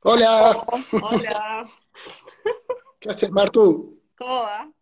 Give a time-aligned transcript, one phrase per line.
[0.00, 0.56] Hola.
[1.00, 1.64] Hola.
[3.00, 4.00] ¿Qué haces, Martu?
[4.16, 4.72] ¿Cómo va?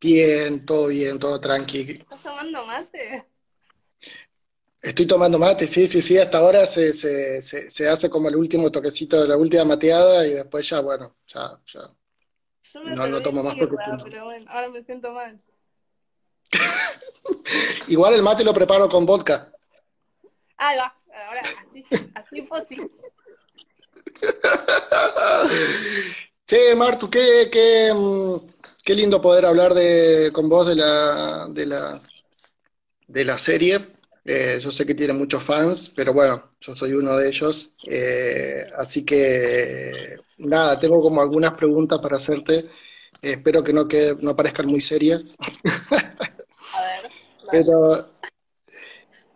[0.00, 1.80] Bien, todo bien, todo tranqui.
[2.02, 3.24] ¿Estás tomando mate?
[4.80, 8.36] Estoy tomando mate, sí, sí, sí, hasta ahora se, se, se, se hace como el
[8.36, 11.80] último toquecito de la última mateada y después ya, bueno, ya, ya.
[12.72, 13.76] Yo me No, no serví tomo más porque
[14.10, 15.40] pero bueno, ahora me siento mal.
[17.88, 19.50] Igual el mate lo preparo con vodka.
[20.56, 20.94] Ahí va,
[21.26, 22.76] ahora así, así fue sí.
[26.46, 28.36] Che, Martu, qué, qué, mm,
[28.84, 32.02] qué lindo poder hablar de, con vos de la, de la,
[33.06, 33.78] de la serie.
[34.26, 37.72] Eh, yo sé que tiene muchos fans, pero bueno, yo soy uno de ellos.
[37.86, 42.58] Eh, así que nada, tengo como algunas preguntas para hacerte.
[43.22, 45.36] Eh, espero que no, que no parezcan muy serias,
[46.74, 47.10] A ver,
[47.50, 48.13] pero,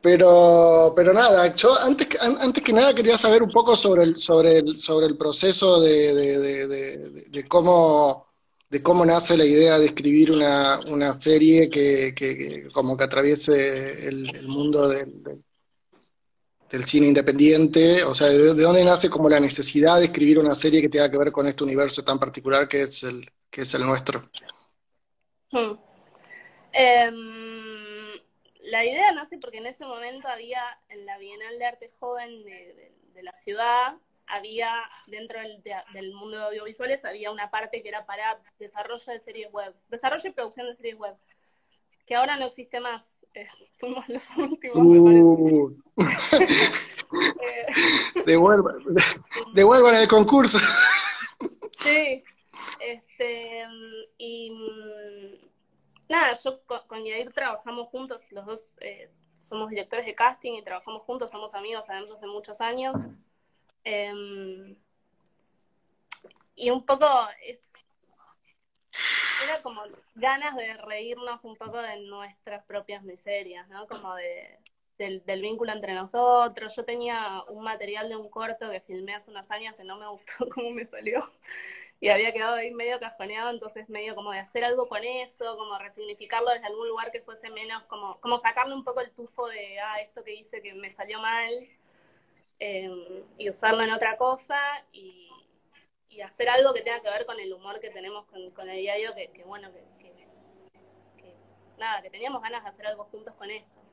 [0.00, 4.58] pero, pero nada, yo antes, antes que nada quería saber un poco sobre el, sobre
[4.58, 6.98] el, sobre el proceso de, de,
[7.30, 8.28] de, cómo,
[8.70, 14.08] de cómo nace la idea de escribir una, una serie que, que, como que atraviese
[14.08, 15.22] el, el mundo del,
[16.70, 20.54] del- cine independiente, o sea, de, de dónde nace como la necesidad de escribir una
[20.54, 23.74] serie que tenga que ver con este universo tan particular que es el, que es
[23.74, 24.22] el nuestro.
[25.50, 25.78] Hmm.
[26.72, 27.47] Em,
[28.70, 32.50] la idea nace porque en ese momento había en la Bienal de Arte Joven de,
[32.74, 34.70] de- de la ciudad, había
[35.06, 39.20] dentro del, de- del mundo de audiovisuales, había una parte que era para desarrollo de
[39.20, 41.14] series web, desarrollo y producción de series web,
[42.06, 43.12] que ahora no existe más.
[43.34, 43.46] Eh,
[43.80, 44.76] fuimos los últimos.
[44.78, 45.74] Uh,
[47.42, 47.66] Eh,
[48.26, 48.76] devuelvan,
[49.54, 50.58] devuelvan el concurso.
[51.78, 52.22] Sí,
[52.80, 53.64] este,
[54.18, 55.37] y
[56.08, 61.02] nada, yo con, Yair trabajamos juntos, los dos eh, somos directores de casting y trabajamos
[61.02, 62.94] juntos, somos amigos además hace muchos años.
[63.84, 64.76] Em,
[66.54, 67.06] y un poco
[69.44, 69.82] era como
[70.14, 73.86] ganas de reírnos un poco de nuestras propias miserias, ¿no?
[73.86, 74.58] Como de,
[74.98, 76.74] del, del vínculo entre nosotros.
[76.74, 80.08] Yo tenía un material de un corto que filmé hace unos años que no me
[80.08, 81.30] gustó cómo me salió
[82.00, 85.78] y había quedado ahí medio cajoneado, entonces medio como de hacer algo con eso, como
[85.78, 89.80] resignificarlo desde algún lugar que fuese menos, como, como sacarle un poco el tufo de,
[89.80, 91.50] ah, esto que hice que me salió mal,
[92.60, 94.58] eh, y usarlo en otra cosa,
[94.92, 95.28] y,
[96.08, 99.14] y hacer algo que tenga que ver con el humor que tenemos con, el diario,
[99.14, 99.88] que, que bueno, que-
[101.78, 103.87] nada, que teníamos ganas de hacer algo juntos con eso.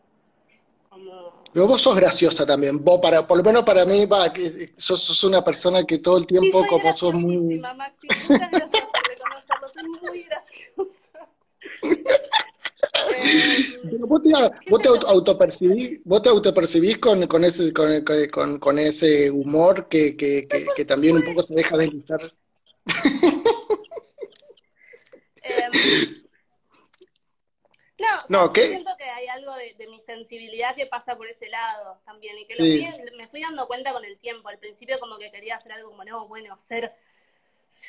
[0.95, 4.71] Como, Pero vos sos graciosa también, vos para, por lo menos para mí, va, que
[4.77, 7.59] sos, sos una persona que todo el Sí, tiempo soy como sos muy...
[7.59, 8.07] Maxi.
[8.07, 9.67] Muchas gracias por reconocerlo.
[9.73, 11.27] Soy muy graciosa.
[13.17, 18.59] Eh, vos te, ¿Qué vos te autopercibís, vos te autopercibís con, con ese, con, con,
[18.59, 22.33] con ese humor que, que, que, que también un poco se deja deslizar.
[25.43, 26.14] Em,
[27.99, 28.63] no, o sea, No, yo ¿qué?
[28.67, 32.45] siento que hay algo de, de mi sensibilidad que pasa por ese lado también y
[32.47, 32.71] que lo Sí.
[32.71, 34.49] fui- me fui dando cuenta con el tiempo.
[34.49, 36.91] Al principio como que quería hacer algo como, no, bueno, hacer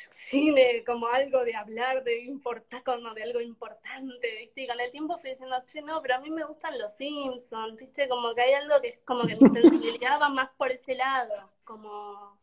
[0.09, 4.61] cine como algo de hablar de importar como de algo importante, ¿viste?
[4.63, 7.77] Y con el tiempo fui diciendo, che, no, pero a mí me gustan los Simpsons,
[7.77, 8.07] ¿viste?
[8.09, 11.51] Como que hay algo que es como que mi sensibilidad va más por ese lado,
[11.63, 12.37] como...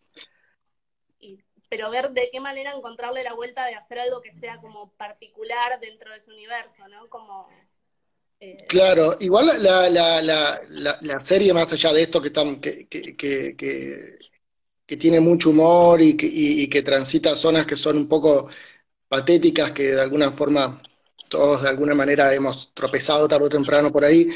[1.21, 1.39] y-
[1.69, 5.81] pero ver de qué manera encontrarle la vuelta de hacer algo que sea como particular
[5.81, 7.09] dentro de su universo, ¿no?
[7.09, 7.69] Como...
[8.41, 10.61] eh, Claro, igual la, la, la,
[11.01, 14.19] la, serie, más allá de esto que, tan, que, que, que, que-
[14.99, 18.49] tiene mucho humor y que, y que transita zonas que son un poco
[19.09, 20.83] patéticas, que de alguna forma
[21.29, 24.29] todos de alguna manera hemos tropezado tarde o temprano por ahí,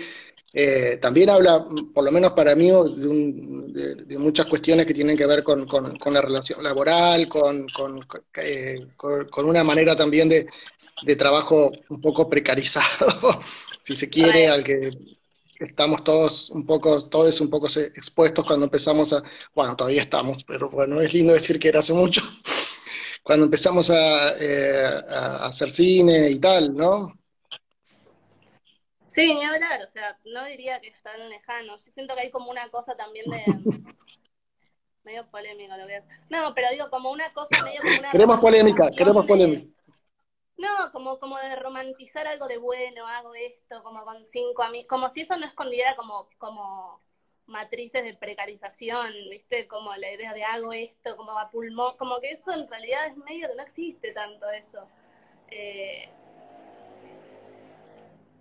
[0.60, 2.74] eh, también habla, por lo menos para mí, de,
[3.08, 7.28] un- de- de muchas cuestiones que tienen que ver con, con- con la relación laboral,
[7.28, 7.66] con,
[8.36, 10.46] eh, con- una manera también de,
[11.02, 13.40] de trabajo un poco precarizado,
[13.82, 14.48] si se quiere, Re.
[14.48, 14.90] al que
[15.60, 19.22] estamos todos un poco, todos un poco expuestos cuando empezamos a,
[19.54, 22.22] bueno, todavía estamos, pero bueno, es lindo decir que era hace mucho,
[23.22, 27.17] cuando empezamos a, eh, a hacer cine y tal, ¿no?
[29.18, 31.72] Sí, ni hablar, o sea, no diría que es tan lejano.
[31.72, 33.44] Yo siento que hay como una cosa también de...
[35.02, 36.04] medio polémico lo que es.
[36.30, 39.82] No, pero digo, como una cosa medio como una Queremos polémica, queremos de- polémica.
[40.56, 45.08] No, como, como de romantizar algo de bueno, hago esto, como con cinco amigos, como
[45.10, 47.00] si eso no escondiera como, como
[47.46, 49.66] matrices de precarización, ¿viste?
[49.66, 53.16] Como la idea de hago esto, como a pulmón, como que eso en realidad es
[53.16, 54.84] medio que no existe tanto eso.
[55.50, 56.08] Eh,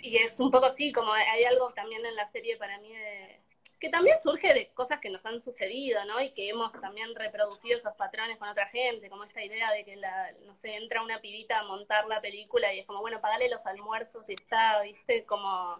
[0.01, 3.41] y es un poco así, como hay algo también en la serie para mí de,
[3.79, 6.21] que también surge de cosas que nos han sucedido, ¿no?
[6.21, 9.95] Y que hemos también reproducido esos patrones con otra gente, como esta idea de que,
[9.95, 13.49] la, no sé, entra una pibita a montar la película y es como, bueno, pagale
[13.49, 15.25] los almuerzos y está, ¿viste?
[15.25, 15.79] Como...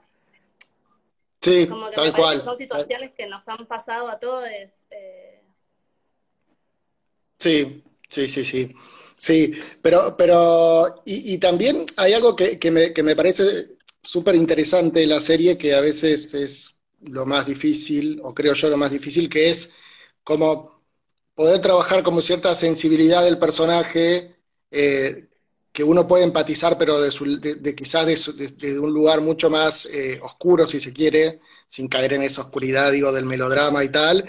[1.42, 2.44] Sí, tal cual.
[2.44, 4.48] son situaciones que nos han pasado a todos.
[4.48, 5.44] Eh...
[7.40, 8.76] Sí, sí, sí, sí.
[9.16, 13.77] Sí, pero, pero y, y también hay algo que, que, me, que me parece
[14.08, 18.70] súper interesante de la serie, que a veces es lo más difícil, o creo yo
[18.70, 19.74] lo más difícil, que es
[20.24, 20.82] como
[21.36, 24.38] poder trabajar como cierta sensibilidad del personaje,
[24.72, 25.28] eh,
[25.74, 30.80] que uno puede empatizar, pero de, quizás desde un lugar mucho más eh, oscuro, si
[30.80, 34.24] se quiere, sin caer en esa oscuridad, digo, del melodrama y tal,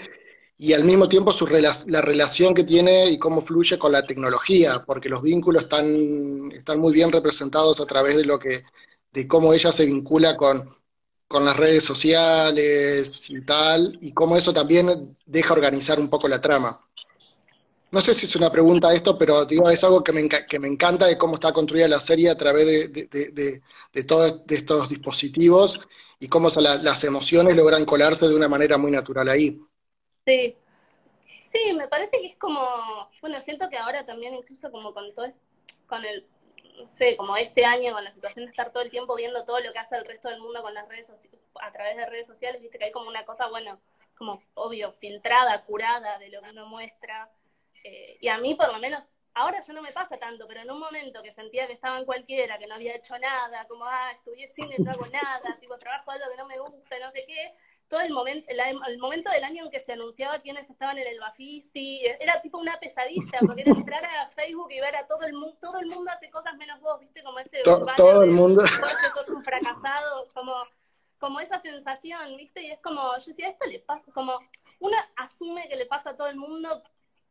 [0.57, 4.83] y al mismo tiempo su la relación que tiene y cómo fluye con la tecnología,
[4.85, 8.63] porque los vínculos están, están muy bien representados a través de lo que,
[9.11, 10.69] de cómo ella se vincula con,
[11.27, 16.41] con las redes sociales y tal, y cómo eso también deja organizar un poco la
[16.41, 16.79] trama.
[17.91, 20.67] No sé si es una pregunta esto, pero digo, es algo que me, que me
[20.67, 23.61] encanta de cómo está construida la serie a través de, de,
[23.93, 25.79] de, todos estos dispositivos
[26.19, 29.59] y cómo las emociones logran colarse de una manera muy natural ahí.
[30.23, 30.55] Sí,
[31.51, 35.33] sí, me parece que es como, bueno, siento que ahora también incluso como con todo,
[35.87, 36.27] con el
[36.79, 39.59] no sé, como este año con la situación de estar todo el tiempo viendo todo
[39.59, 41.07] lo que hace el resto del mundo con las redes
[41.61, 43.79] a través de redes sociales, viste que hay como una cosa, bueno,
[44.15, 47.29] como obvio, filtrada, curada de lo que uno muestra.
[47.83, 49.03] Eh, y a mí por lo menos,
[49.33, 52.05] ahora ya no me pasa tanto, pero en un momento que sentía que estaba en
[52.05, 56.11] cualquiera, que no había hecho nada, como, ah, estudié cine, no hago nada, tipo, trabajo
[56.11, 57.53] algo que no me gusta, no sé qué,
[57.89, 61.19] todo el momento, el, momento del año en que se anunciaba quiénes estaban en el
[61.19, 65.33] Bafisi, era tipo una pesadilla, porque era entrar a Facebook y ver a todo el
[65.33, 68.61] mundo, todo el mundo hace cosas menos vos, viste, como ese todo el mundo.
[69.27, 70.53] Un fracasado, como,
[71.17, 74.37] como esa sensación, viste, y es como, yo decía, esto le pasa, como,
[74.79, 76.83] uno asume que le pasa a todo el mundo,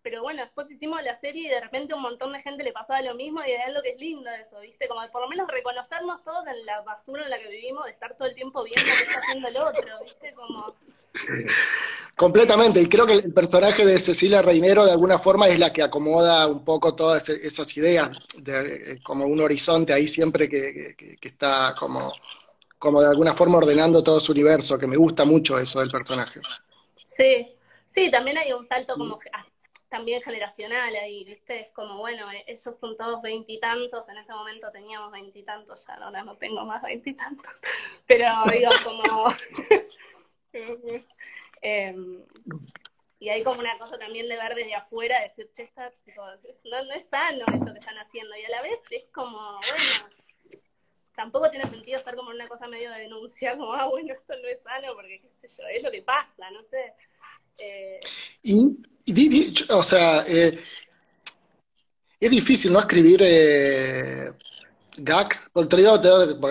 [0.08, 3.02] pero bueno, después hicimos la serie y de repente un montón de gente le pasaba
[3.02, 4.88] lo mismo y es lo que es lindo eso, ¿viste?
[4.88, 8.16] Como por lo menos reconocernos todos en la basura en la que vivimos, de estar
[8.16, 10.32] todo el tiempo viendo qué está haciendo el otro, ¿viste?
[10.32, 10.74] Como...
[12.16, 15.82] Completamente, y creo que el personaje de Cecilia Reinero de alguna forma es la que
[15.82, 21.28] acomoda un poco todas esas ideas, de, eh, como un horizonte ahí siempre que, que
[21.28, 22.14] está como,
[22.78, 26.40] como de alguna forma ordenando todo su universo, que me gusta mucho eso del personaje.
[27.06, 27.54] Sí,
[27.94, 29.18] sí, también hay un salto como
[29.88, 31.60] también generacional ahí, ¿viste?
[31.60, 36.22] Es como, bueno, eh, ellos son todos veintitantos, en ese momento teníamos veintitantos, ya ahora
[36.24, 37.52] no tengo más veintitantos,
[38.06, 39.02] pero digo, como...
[41.60, 42.24] Em,
[43.18, 45.92] y hay como una cosa también de ver desde afuera, decir, che, está,
[46.64, 50.08] no, no es sano esto que están haciendo, y a la vez es como, bueno,
[51.16, 54.46] tampoco tiene sentido estar como una cosa medio de denuncia, como, ah, bueno, esto no
[54.46, 56.94] es sano, porque qué sé yo, es lo que pasa, no sé.
[58.42, 60.58] Y, o sea, eh,
[62.20, 64.32] es difícil no escribir eh,
[64.98, 65.76] gags, porque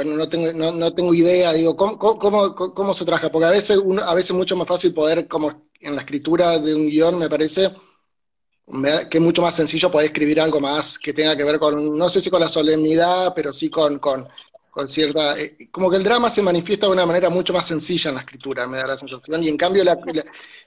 [0.06, 3.32] no tengo, no, no tengo idea, digo, ¿cómo, cómo, cómo, se trabaja?
[3.32, 6.60] Porque a veces, uno, a veces es mucho más fácil poder, como en la escritura
[6.60, 7.72] de un guion, me parece,
[9.10, 12.10] que es mucho más sencillo poder escribir algo más que tenga que ver con, no
[12.10, 14.00] sé si con la solemnidad, pero sí con,
[14.78, 18.10] con cierta, eh, como que el drama se manifiesta de una manera mucho más sencilla
[18.10, 19.98] en la escritura, me da la sensación, y en cambio la,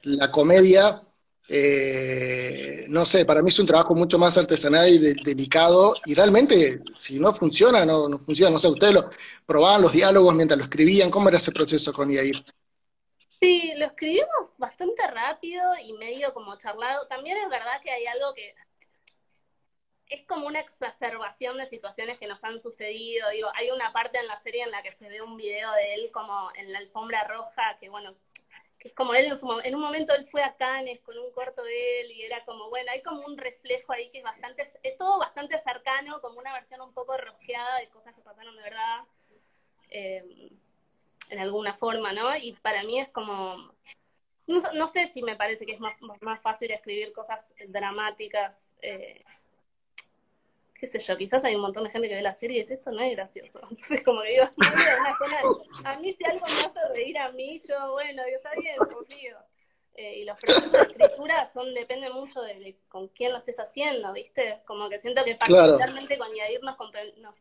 [0.03, 1.01] la, comedia,
[1.49, 6.81] eh, no sé, para mí es un trabajo mucho más artesanal y delicado, y realmente,
[6.99, 9.11] si no funciona, no, no funciona, no sé, ustedes lo
[9.47, 12.43] probaban los diálogos mientras lo escribían, ¿cómo era ese proceso con Yair?
[13.39, 17.07] Sí, lo escribimos bastante rápido y medio como charlado.
[17.07, 18.55] También es verdad que hay algo que
[20.11, 23.31] es como una exacerbación de situaciones que nos han sucedido.
[23.31, 25.95] Digo, hay una parte en la serie en la que se ve un video de
[25.95, 28.17] él como en la alfombra roja, que bueno,
[28.81, 31.31] que es como él en, su, en un momento él fue a Cannes con un
[31.31, 34.67] corto de él y era como, bueno, hay como un reflejo ahí que es bastante,
[34.83, 38.63] es todo bastante cercano, como una versión un poco rosqueada de cosas que pasaron de
[38.63, 38.99] verdad,
[39.91, 40.51] eh,
[41.29, 42.37] en alguna forma, ¿no?
[42.37, 43.73] Y para mí es como,
[44.49, 48.73] no, sé si me parece que es más, más fácil escribir cosas dramáticas.
[48.83, 49.21] Eh,
[50.81, 52.75] qué sé yo, quizás hay un montón de gente que ve la serie y dice,
[52.75, 53.61] esto no es gracioso.
[53.71, 54.45] Entonces, como que digo,
[55.85, 59.37] a mí si algo me hace reír a mí, yo, bueno, Dios está bien, confío.
[59.95, 64.11] Eh, y los procesos de escritura son, depende mucho de, con quién lo estés haciendo,
[64.15, 64.61] ¿viste?
[64.65, 66.77] Como que siento que particularmente con Yair nos,
[67.19, 67.37] nos,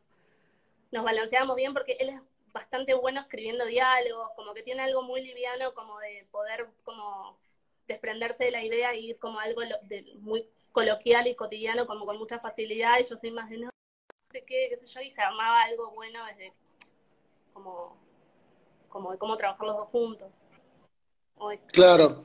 [0.92, 5.22] nos balanceamos bien porque él es bastante bueno escribiendo diálogos, como que tiene algo muy
[5.22, 7.40] liviano como de poder como
[7.88, 12.18] desprenderse de la idea e ir como algo de, muy coloquial y cotidiano como con
[12.18, 13.70] mucha facilidad y yo soy más de no
[14.32, 16.54] sé qué, qué sé yo, y se armaba algo bueno desde
[17.54, 17.98] como,
[18.88, 20.30] como de cómo trabajar los dos juntos.
[21.72, 22.24] claro.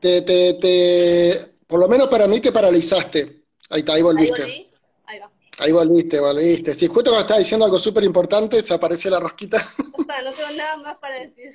[0.00, 3.44] Te, te, te, por lo menos para mí te paralizaste.
[3.68, 4.42] Ahí está, ahí volviste.
[4.42, 4.70] Ahí,
[5.06, 5.30] ahí va.
[5.58, 6.74] Ahí volviste, volviste.
[6.74, 9.62] Si justo cuando estaba diciendo algo súper importante, se apareció la rosquita.
[9.98, 11.50] no tengo nada más para decir.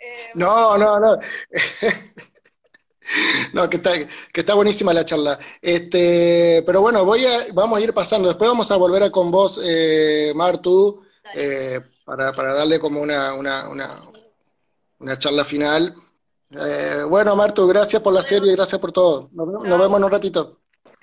[0.00, 1.18] Eh, no, no, no.
[3.52, 3.92] No, que está,
[4.32, 5.38] que está buenísima la charla.
[5.60, 8.28] Este, pero bueno, voy a, vamos a ir pasando.
[8.28, 11.02] Después vamos a volver a con vos, eh, Martu,
[11.34, 14.02] eh, para, para, darle como una, una, una,
[14.98, 15.94] una charla final.
[16.50, 19.28] Eh, bueno, Martu, gracias por la serie, gracias por todo.
[19.32, 20.60] Nos, vemos en un ratito.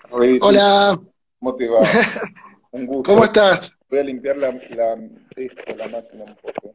[0.09, 0.99] Hola.
[1.39, 1.79] ¿Cómo te va?
[2.71, 3.03] Un gusto.
[3.03, 3.77] ¿Cómo estás?
[3.89, 6.73] Voy a limpiar la, la, la máquina un poco.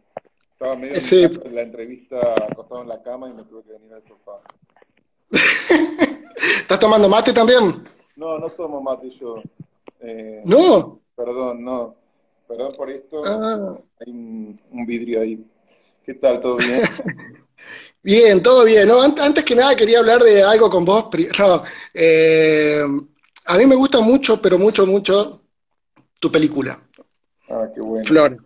[0.52, 4.02] Estaba medio en la entrevista acostado en la cama y me tuve que venir al
[4.06, 4.40] sofá.
[6.60, 7.88] ¿Estás tomando mate también?
[8.16, 9.42] No, no tomo mate yo.
[10.00, 11.00] Eh, no.
[11.14, 11.96] Perdón, no.
[12.48, 13.22] Perdón por esto.
[13.24, 13.78] Ah.
[14.00, 15.44] Hay un, vidrio ahí.
[16.04, 16.40] ¿Qué tal?
[16.40, 16.82] ¿Todo bien?
[18.02, 18.88] bien, todo bien.
[18.88, 21.06] No, antes que nada quería hablar de algo con vos.
[21.94, 22.82] Eh,
[23.46, 25.42] a mí me gusta mucho, pero mucho, mucho
[26.18, 26.82] tu película.
[27.48, 28.04] Ah, qué bueno.
[28.04, 28.36] Flor.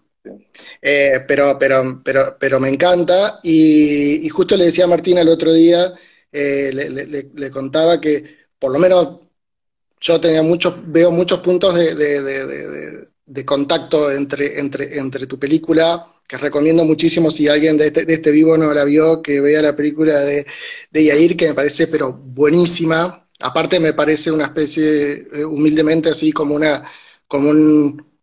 [0.80, 3.40] Eh, pero, pero, pero, pero me encanta.
[3.42, 5.94] Y, y, justo le decía a Martina el otro día
[6.36, 8.24] eh, le, contaba que
[8.58, 9.20] por lo menos
[10.00, 16.84] yo tenía muchos, veo muchos puntos de, contacto entre, entre, entre tu película, que recomiendo
[16.84, 20.20] muchísimo si alguien de este, de este vivo no la vio, que vea la película
[20.20, 20.44] de,
[20.90, 23.28] de Yair, que me parece pero buenísima.
[23.40, 26.82] Aparte me parece una especie, eh, humildemente así como una,
[27.28, 28.13] como un,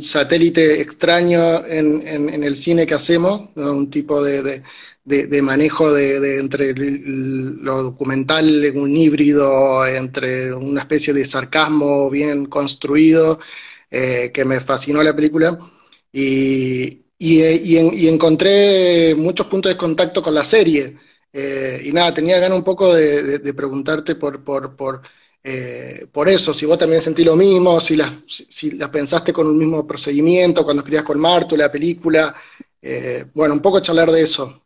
[0.00, 4.62] satélite extraño en, en, el cine que hacemos, un tipo de,
[5.08, 13.38] de, manejo de, entre lo documental, un híbrido, entre una especie de sarcasmo bien construido,
[13.90, 15.58] eh, que me fascinó la película.
[16.12, 20.96] Y, y, encontré muchos puntos de contacto con la serie.
[21.32, 25.02] Eh, y nada, tenía ganas un poco de, preguntarte por, por, por,
[25.42, 29.46] eh, por, eso, si vos también sentí lo mismo, si la, si, la pensaste con
[29.46, 32.34] un mismo procedimiento cuando escribías con Marto la película.
[33.34, 34.62] bueno, un poco charlar de eso.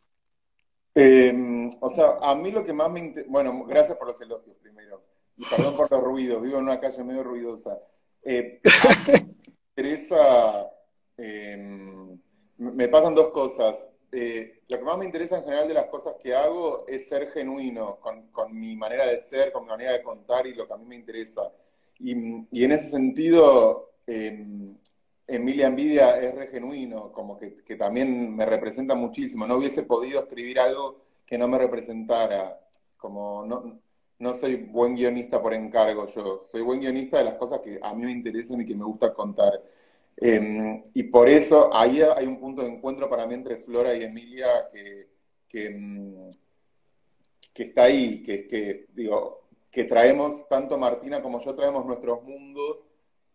[0.94, 4.56] Eh, o sea, a mí lo que más me interesa, bueno, gracias por los elogios
[4.56, 5.02] primero,
[5.36, 7.78] y perdón por los ruidos, vivo en una calle medio ruidosa.
[8.22, 9.34] Eh, me
[9.70, 10.70] interesa,
[11.16, 12.18] em,
[12.58, 13.86] me pasan dos cosas.
[14.14, 17.30] Eh, lo que más me interesa en general de las cosas que hago es ser
[17.30, 20.74] genuino con, con, mi manera de ser, con mi manera de contar y lo que
[20.74, 21.50] a mí me interesa.
[21.98, 22.14] Y,
[22.50, 24.76] y en ese sentido, em,
[25.26, 29.46] Emilia Envidia es re genuino, como que, también me representa muchísimo.
[29.46, 32.60] No hubiese podido escribir algo que no me representara.
[32.98, 33.80] Como no,
[34.18, 37.94] no soy buen guionista por encargo yo, soy buen guionista de las cosas que a
[37.94, 39.52] mí me interesan y que me gusta contar.
[40.16, 44.02] Em, y por eso ahí hay un punto de encuentro para mí entre Flora y
[44.02, 45.08] Emilia que,
[45.48, 46.28] que, em,
[47.52, 52.84] que está ahí, que, que, digo, que traemos, tanto Martina como yo traemos nuestros mundos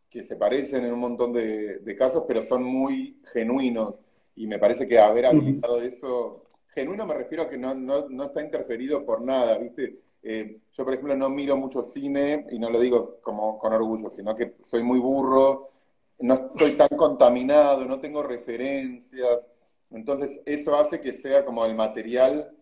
[0.10, 4.00] que se parecen en un montón de, casos, pero son muy genuinos.
[4.36, 8.42] Y me parece que haber habilitado eso, genuino me refiero a que no, no, está
[8.42, 10.00] interferido por nada, ¿viste?
[10.24, 14.10] Eh, yo, por ejemplo, no miro mucho cine, y no lo digo como con orgullo,
[14.12, 15.72] sino que soy muy burro,
[16.20, 19.48] no estoy tan contaminado, no tengo referencias.
[19.92, 22.54] Entonces, eso hace que sea como el material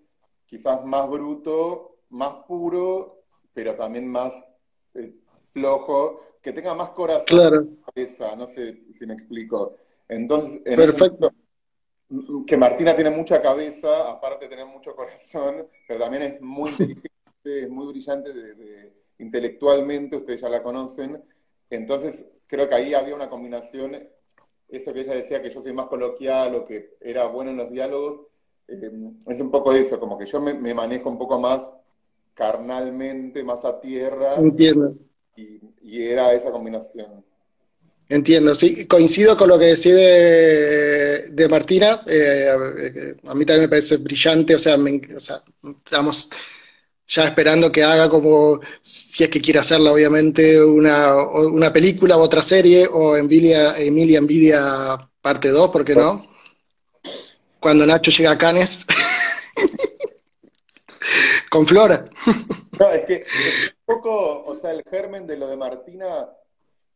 [0.46, 4.46] quizás más bruto, más puro, pero también más
[4.94, 7.68] eh, flojo, que tenga más corazón claro.
[7.86, 9.76] cabeza, no sé si me explico.
[10.08, 11.32] Entonces, en Perfecto.
[12.46, 17.10] que Martina tiene mucha cabeza, aparte de tener mucho corazón, pero también es muy inteligente,
[17.44, 21.24] es muy brillante de, intelectualmente, ustedes ya la conocen.
[21.70, 24.08] Entonces, creo que ahí había una combinación,
[24.68, 27.72] eso que ella decía que yo soy más coloquial o que era bueno en los
[27.72, 28.28] diálogos,
[28.68, 28.92] eh,
[29.28, 31.72] es un poco eso, como que yo me, me manejo un poco más
[32.34, 34.36] carnalmente, más a tierra.
[34.36, 34.96] Entiendo
[35.36, 37.24] y, era esa combinación.
[38.08, 43.98] Entiendo, sí, coincido con lo que decía de, Martina, eh, a mí también me parece
[43.98, 44.78] brillante, o sea,
[45.84, 46.30] estamos
[47.08, 52.22] ya esperando que haga como, si es que quiere hacerla, obviamente, una, una película o
[52.22, 56.26] otra serie, o Emilia, Emilia Envidia parte 2, ¿por qué no?
[57.60, 58.86] Cuando Nacho llega a Canes.
[61.50, 62.10] con Flora.
[62.78, 63.24] No, es que
[63.88, 66.28] un poco, o sea, el germen de lo de Martina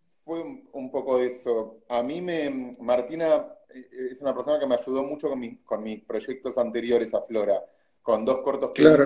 [0.09, 0.41] fue
[0.73, 1.77] un, poco eso.
[1.87, 6.03] A mí me, Martina eh, es una persona que me ayudó mucho con, con mis
[6.03, 7.63] proyectos anteriores a Flora,
[8.01, 9.05] con dos cortos que claro.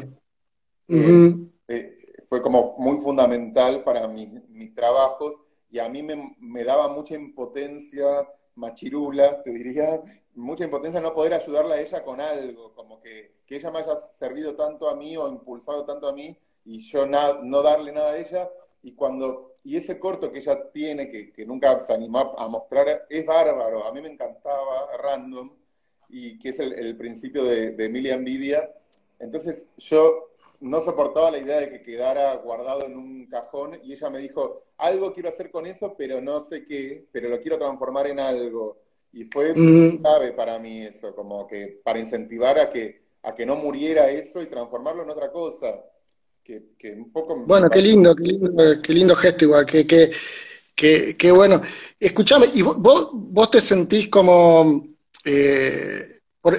[1.68, 6.88] Eh, fue como muy fundamental para mis, mis trabajos y a mí me, me, daba
[6.88, 10.02] mucha impotencia machirula, te diría,
[10.36, 13.98] mucha impotencia no poder ayudarla a ella con algo, como que, que ella me haya
[14.20, 18.18] servido tanto a mí o impulsado tanto a mí y yo no darle nada a
[18.18, 18.50] ella.
[18.84, 23.06] Y cuando y ese corto que ella tiene, que, que nunca se animó a mostrar,
[23.10, 23.86] es bárbaro.
[23.86, 25.52] A mí me encantaba, random,
[26.10, 28.70] y que es el, principio de, de Emilia Envidia.
[29.20, 30.33] Entonces yo
[30.64, 34.64] no soportaba la idea de que quedara guardado en un cajón y ella me dijo,
[34.78, 38.78] algo quiero hacer con eso, pero no sé qué, pero lo quiero transformar en algo.
[39.12, 39.98] Y fue mm.
[39.98, 44.42] clave para mí eso, como que para incentivar a que, a que no muriera eso
[44.42, 45.84] y transformarlo en otra cosa.
[46.42, 46.64] Que,
[46.98, 47.36] un poco...
[47.46, 51.62] Bueno, qué lindo, qué lindo, qué lindo gesto igual, que, que, que, bueno.
[52.00, 54.88] Escuchame, ¿y vos, vos te sentís como...
[55.26, 56.13] Eh,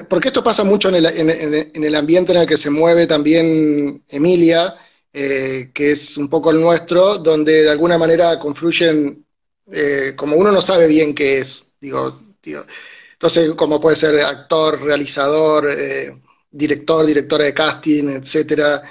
[0.08, 4.02] porque esto pasa mucho en el, en, el, ambiente en el que se mueve también
[4.08, 4.74] Emilia,
[5.12, 9.26] eh, que es un poco el nuestro, donde de alguna manera confluyen,
[9.70, 12.18] eh, como uno no sabe bien qué es, digo,
[13.12, 16.18] entonces como puede ser actor, realizador, eh,
[16.50, 18.82] director, directora de casting, etcétera.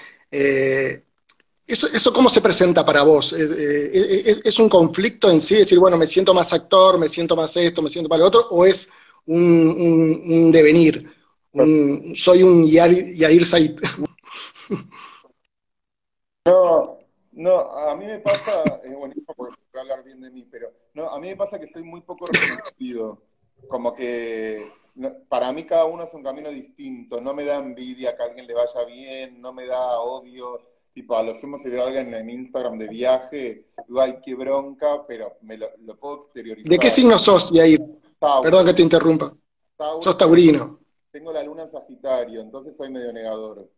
[1.66, 3.34] Eso, ¿Eso cómo se presenta para vos?
[3.34, 5.56] ¿Es, un conflicto en sí?
[5.56, 8.48] Decir, bueno, me siento más actor, me siento más esto, me siento más lo otro,
[8.52, 8.90] o es
[9.26, 11.10] un, devenir.
[12.16, 13.80] soy un Yair, Said.
[16.46, 17.00] No,
[17.32, 21.18] no, a mí me pasa, es buenísimo porque hablar bien de mí, pero no, a
[21.18, 23.22] mí me pasa que soy muy poco reconocido.
[23.70, 24.70] Como que
[25.30, 27.22] para mí cada uno es un camino distinto.
[27.22, 30.60] No me da envidia que a alguien le vaya bien, no me da odio.
[30.94, 34.36] Tipo, a lo sumo si veo a alguien en Instagram de viaje, digo, ay, qué
[34.36, 36.70] bronca, pero me lo, puedo exteriorizar.
[36.70, 37.82] ¿De qué signo sos, Yair?
[38.42, 39.34] Perdón que te interrumpa.
[40.00, 40.80] Sos taurino.
[41.12, 43.70] Tengo la luna en Sagitario, entonces soy medio negador.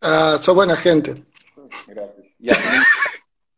[0.00, 1.14] Ah, sos buena gente.
[1.86, 2.36] Gracias.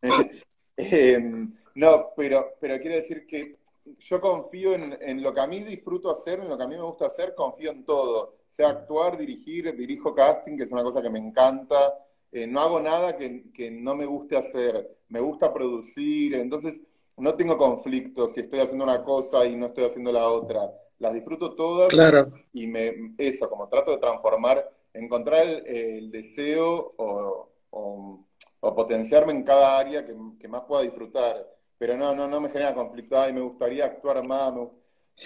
[0.81, 3.57] Em, no, pero, pero quiero decir que
[3.99, 6.83] yo confío en, lo que a mí disfruto hacer, en lo que a mí me
[6.83, 8.37] gusta hacer, confío en todo.
[8.47, 11.95] Sea actuar, dirigir, dirijo casting, que es una cosa que me encanta.
[12.31, 14.89] Eh, no hago nada que, que, no me guste hacer.
[15.09, 16.35] Me gusta producir.
[16.35, 16.79] Entonces,
[17.19, 20.71] no tengo conflicto si estoy haciendo una cosa y no estoy haciendo la otra.
[20.99, 22.31] Las disfruto todas claro.
[22.53, 28.25] y me, eso, como trato de transformar, encontrar el, deseo o,
[28.59, 31.47] potenciarme en cada área que, más pueda disfrutar.
[31.77, 33.29] Pero no, no, no me genera conflicto.
[33.29, 34.53] y me gustaría actuar más.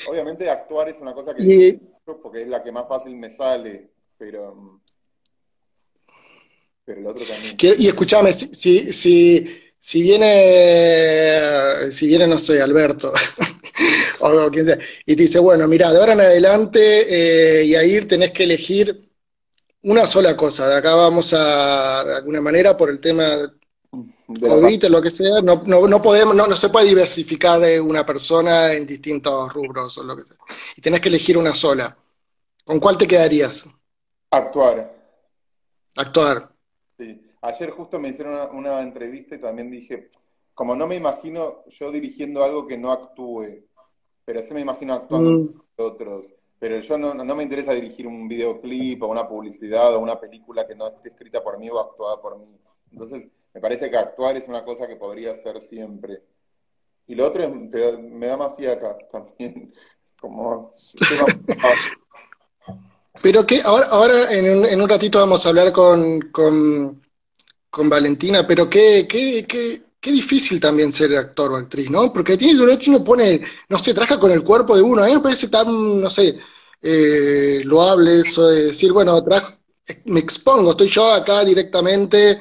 [0.08, 1.79] Obviamente actuar es una cosa que
[2.21, 4.82] porque es la que más fácil me sale, pero
[6.86, 7.56] pero el otro también.
[7.79, 13.12] Y escúchame, si, si, si si viene, si viene, no sé, Alberto,
[14.22, 18.00] o quien sea, y te dice, bueno, mira, de ahora en adelante, eh, y ahí
[18.06, 19.10] tenés que elegir
[19.82, 23.52] una sola cosa, de acá vamos a, de alguna manera, por el tema
[24.26, 27.62] de COVID o lo que sea, no, no, no podemos, no, no, se puede diversificar
[27.65, 30.38] eh, una persona en distintos rubros o lo que sea,
[30.78, 31.98] y tenés que elegir una sola.
[32.63, 33.65] ¿Con cuál te quedarías?
[34.32, 34.96] Actuar.
[35.98, 36.50] Actuar.
[36.98, 37.33] Sí.
[37.43, 40.10] Ayer justo me hicieron una, entrevista y también dije,
[40.53, 43.65] como no me imagino yo dirigiendo algo que no actúe,
[44.23, 45.53] pero sí me imagino actuando mm.
[45.75, 46.27] con otros.
[46.58, 50.65] Pero yo no, no, me interesa dirigir un videoclip o una publicidad o una película
[50.65, 52.47] que no esté escrita por mí o actuada por mí.
[52.93, 56.21] Entonces, me parece que actuar es una cosa que podría hacer siempre.
[57.08, 59.73] Y lo otro es, me da más fiaca también.
[60.21, 60.71] Como,
[63.21, 67.03] Pero que ahora, ahora en, un, en un ratito vamos a hablar con, con
[67.73, 72.13] con Valentina, pero qué, qué, qué, qué difícil también ser actor o actriz, ¿no?
[72.13, 75.13] Porque tiene que uno pone, no sé, trabaja con el cuerpo de uno, a mí
[75.15, 76.38] me parece tan, no sé,
[76.83, 79.19] eh, loable eso de decir, bueno,
[80.05, 82.39] me expongo, estoy yo acá directamente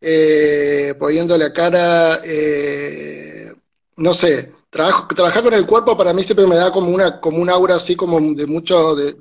[0.00, 3.52] eh, poniendo la cara, eh,
[3.98, 7.38] no sé, trabajo, trabajar con el cuerpo para mí siempre me da como una, como
[7.40, 9.12] un aura así como de mucho, de,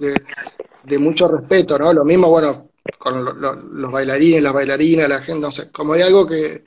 [0.86, 1.94] de mucho respeto, ¿no?
[1.94, 6.28] Lo mismo, bueno, con los bailarines, las bailarinas, la gente, no sé, como hay algo
[6.28, 6.64] que...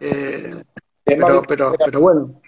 [0.00, 0.62] Eh,
[1.04, 2.40] pero, pero, pero bueno.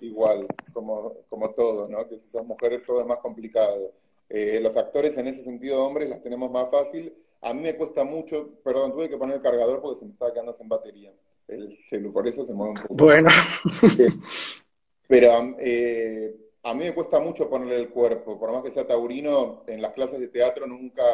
[0.00, 2.08] Igual, como, como todo, ¿no?
[2.08, 3.92] Que si son mujeres todo es más complicado.
[4.28, 7.12] Eh, los actores en ese sentido, hombres, las tenemos más fácil.
[7.42, 10.32] A mí me cuesta mucho, perdón, tuve que poner el cargador porque se me estaba
[10.32, 11.12] quedando sin batería.
[11.48, 12.94] El celu, por eso se mueve un poco.
[12.94, 13.28] Bueno.
[15.08, 19.62] pero eh, a mí me cuesta mucho ponerle el cuerpo, por más que sea taurino,
[19.66, 21.04] en las clases de teatro nunca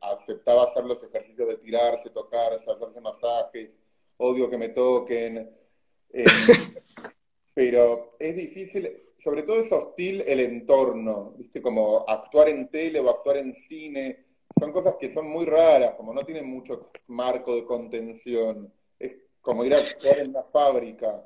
[0.00, 3.76] aceptaba hacer los ejercicios de tirarse, tocarse, hacerse masajes,
[4.16, 5.50] odio que me toquen.
[6.12, 6.24] Eh,
[7.54, 11.60] pero es difícil, sobre todo es hostil el entorno, ¿viste?
[11.60, 14.24] Como actuar en tele o actuar en cine,
[14.58, 18.72] son cosas que son muy raras, como no tienen mucho marco de contención.
[18.98, 21.24] Es como ir a actuar en una fábrica.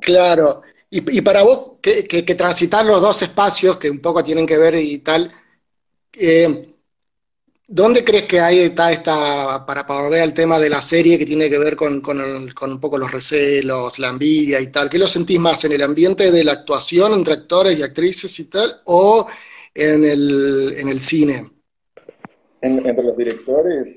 [0.00, 0.62] Claro.
[0.90, 4.76] Y, para vos, que, que, transitar los dos espacios, que un poco tienen que ver
[4.76, 5.30] y tal,
[6.12, 6.73] eh,
[7.66, 11.26] ¿dónde crees que hay está esta, para, para volver al tema de la serie que
[11.26, 14.88] tiene que ver con, con, un poco los recelos, la envidia y tal?
[14.90, 18.44] ¿Qué lo sentís más en el ambiente de la actuación entre actores y actrices y
[18.44, 19.26] tal, o
[19.74, 21.50] en el, en el cine?
[22.60, 23.96] ¿Entre los directores?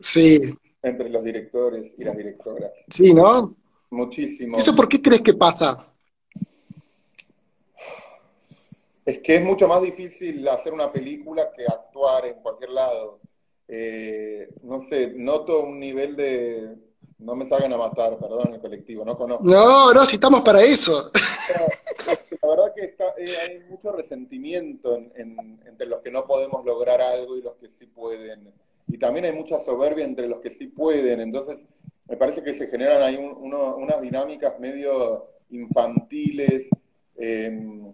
[0.00, 0.40] Sí.
[0.82, 2.72] Entre los directores y las directoras.
[2.88, 3.56] Sí, ¿no?
[3.90, 4.58] Muchísimo.
[4.58, 5.92] ¿Eso por qué crees que pasa?
[9.08, 13.20] Es que es mucho más difícil hacer una película que actuar en cualquier lado.
[13.66, 16.76] Eh, no sé, noto un nivel de...
[17.16, 19.44] No me salgan a matar, perdón, el colectivo, no conozco.
[19.44, 21.10] No, no, si estamos para eso.
[22.42, 27.40] La verdad que eh, hay mucho resentimiento entre los que no podemos lograr algo y
[27.40, 28.52] los que sí pueden.
[28.88, 31.22] Y también hay mucha soberbia entre los que sí pueden.
[31.22, 31.64] Entonces,
[32.06, 36.68] me parece que se generan ahí unas dinámicas medio infantiles.
[37.16, 37.88] Eh,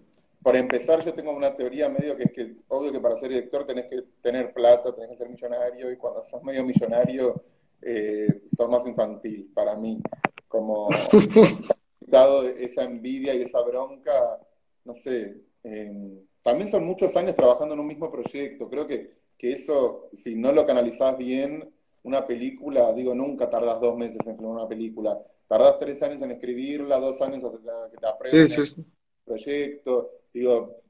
[0.45, 3.65] para empezar, yo tengo una teoría medio que es que, obvio que para ser director
[3.65, 7.43] tenés que tener plata, tenés que ser millonario, y cuando sos medio millonario,
[7.81, 10.03] eh, sos más infantil, para mí.
[10.47, 10.89] Como
[12.01, 14.39] dado esa envidia y esa bronca,
[14.85, 18.69] no sé, em, también son muchos años trabajando en un mismo proyecto.
[18.69, 23.97] Creo que, que eso, si no lo canalizás bien, una película, digo, nunca tardas dos
[23.97, 25.19] meses en filmar una película.
[25.49, 28.85] Tardas tres años en escribirla, dos años en que te aprendas el
[29.25, 30.83] proyecto digo,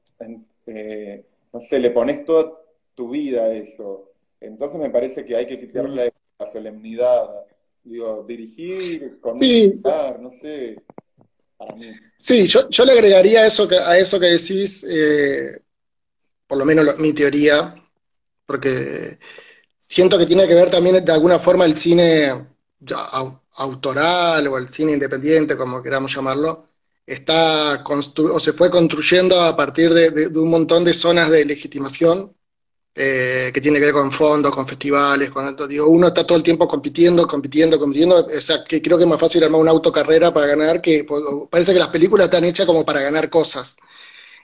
[0.67, 2.51] eh, no sé, le pones toda
[2.95, 4.11] tu vida a eso.
[4.41, 7.29] Entonces me parece que hay que quitarle la solemnidad.
[7.83, 10.81] Digo, dirigir, con no sé,
[11.55, 11.93] para mí.
[12.17, 15.61] Sí, yo, yo le agregaría eso que, a eso que decís, eh,
[16.47, 17.75] por lo menos mi teoría,
[18.45, 19.19] porque
[19.87, 22.47] siento que tiene que ver también de alguna forma el cine
[23.57, 26.65] autoral o el cine independiente, como queramos llamarlo,
[27.05, 32.35] está o se fue construyendo a partir de, un montón de zonas de legitimación
[32.95, 36.43] eh, que tiene que ver con fondos, con festivales, con digo, uno está todo el
[36.43, 40.33] tiempo compitiendo, compitiendo, compitiendo, o sea, que creo que es más fácil armar una autocarrera
[40.33, 43.75] para ganar que pues, parece que las películas están hechas como para ganar cosas.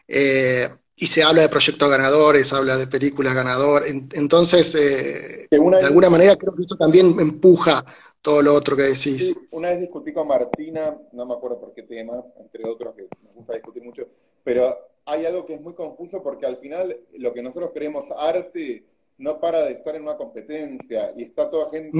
[0.08, 6.10] Eh, y se habla de proyectos ganadores, habla de películas ganadores, entonces, eh, de alguna
[6.10, 7.84] manera creo que eso también empuja
[8.22, 9.36] todo lo otro que decís.
[9.52, 13.34] una vez discutí con Martina, no me acuerdo por qué tema, entre otros que nos
[13.34, 14.08] gusta discutir mucho,
[14.44, 18.86] pero hay algo que es muy confuso porque al final lo que nosotros creemos arte
[19.18, 21.98] no para de estar en una competencia y está toda gente,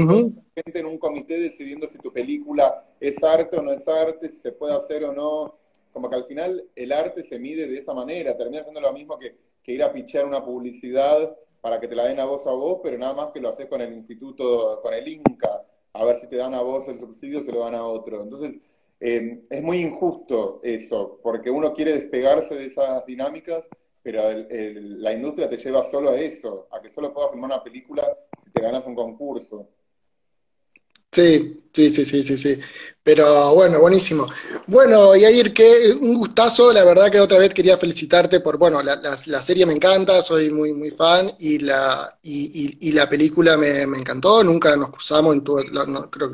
[0.56, 4.40] gente en un comité decidiendo si tu película es arte o no es arte, si
[4.40, 5.56] se puede hacer o no.
[5.94, 9.20] Como que al final el arte se mide de esa manera, termina siendo lo mismo
[9.20, 12.52] que, que ir a pichar una publicidad para que te la den a vos a
[12.52, 16.20] vos, pero nada más que lo haces con el instituto, con el INCA a ver
[16.20, 18.22] si te dan a vos el subsidio, se lo dan a otro.
[18.24, 18.60] Entonces,
[19.00, 23.68] em, es muy injusto eso, porque uno quiere despegarse de esas dinámicas,
[24.04, 28.04] pero la industria te lleva solo a eso, a que solo puedas filmar una película
[28.44, 29.70] si te ganas un concurso.
[31.14, 32.60] Sí, sí, sí, sí, sí, sí.
[33.04, 34.28] Pero bueno, buenísimo.
[34.68, 36.72] Bueno, Yair, que un gustazo.
[36.72, 38.96] La verdad que otra vez quería felicitarte por, bueno, la,
[39.26, 43.86] la, serie me encanta, soy muy, muy fan y la, y, y, la película me,
[43.88, 44.44] me, encantó.
[44.44, 46.32] Nunca nos cruzamos, en tu, no, creo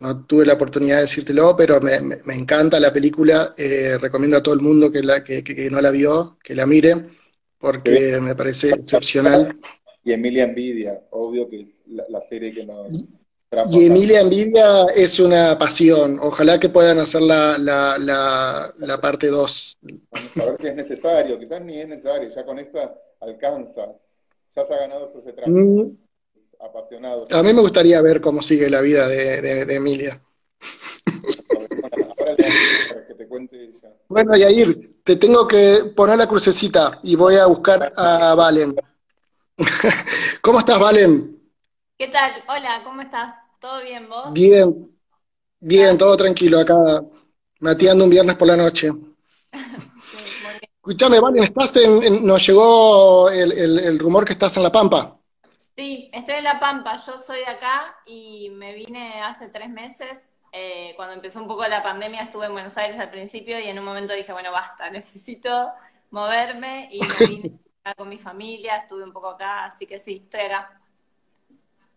[0.00, 3.54] no tuve la oportunidad de decírtelo, pero me, me, encanta la película.
[3.56, 6.66] Eh, recomiendo a todo el mundo que, la, que, que, no la vio, que la
[6.66, 7.06] mire,
[7.58, 9.56] porque me parece excepcional.
[10.02, 12.88] Y Emilia Envidia, obvio que es la, la serie que nos
[13.68, 16.20] y Emilia Envidia es una pasión.
[16.22, 19.78] Ojalá que puedan hacer la, la, la, la parte 2.
[20.12, 21.38] a ver si es necesario.
[21.38, 22.30] Quizás ni es necesario.
[22.30, 23.92] Ya con esta alcanza.
[24.54, 25.48] Ya se ha ganado sus detrás.
[25.48, 25.96] Mm.
[26.60, 27.24] Apasionado.
[27.30, 30.22] A mí me gustaría ver cómo sigue la vida de, de, Emilia.
[34.08, 38.76] Bueno, Yair, te tengo que poner la crucecita y voy a buscar a Valen.
[40.42, 41.39] ¿Cómo estás, Valen?
[42.00, 42.32] ¿Qué tal?
[42.48, 43.34] Hola, ¿cómo estás?
[43.60, 44.32] ¿Todo bien vos?
[44.32, 44.90] Bien,
[45.60, 46.74] bien, todo tranquilo acá,
[47.60, 48.90] mateando un viernes por la noche.
[50.76, 55.18] Escúchame, Valen, estás en, nos llegó el, rumor que estás en La Pampa.
[55.76, 60.32] Sí, estoy en La Pampa, yo soy de acá y me vine hace tres meses.
[60.52, 63.78] Eh, cuando empezó un poco la pandemia estuve en Buenos Aires al principio y en
[63.78, 65.68] un momento dije, bueno, basta, necesito
[66.10, 70.22] moverme y me vine acá con mi familia, estuve un poco acá, así que sí,
[70.24, 70.79] estoy acá.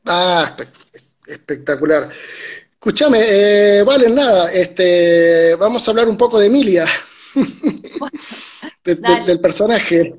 [0.06, 0.56] Ah,
[1.28, 2.10] espectacular.
[2.74, 6.86] Escúchame, eh, vale, nada, este, vamos a hablar un poco de Emilia,
[8.84, 10.16] del personaje.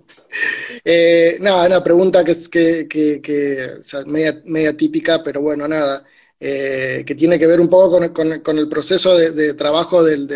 [0.82, 3.68] Eh, nada, una pregunta que es que, que, que
[4.06, 6.04] media, típica, pero bueno, nada.
[6.40, 10.26] eh, que tiene que ver un poco con, el proceso de, trabajo del,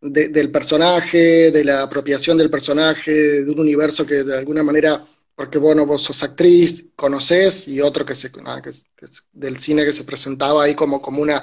[0.00, 3.10] del, personaje, de la apropiación del personaje,
[3.44, 5.02] de un universo que de alguna manera,
[5.34, 8.40] porque bueno, vos sos actriz, conocés, y otro que, se, que,
[9.32, 11.42] del cine que se presentaba ahí como, como una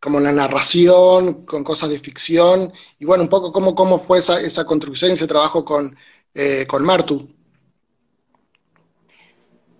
[0.00, 4.40] como la narración, con cosas de ficción, y bueno, un poco cómo, cómo fue esa,
[4.40, 5.96] esa construcción, ese trabajo con,
[6.34, 7.28] eh, con Martu.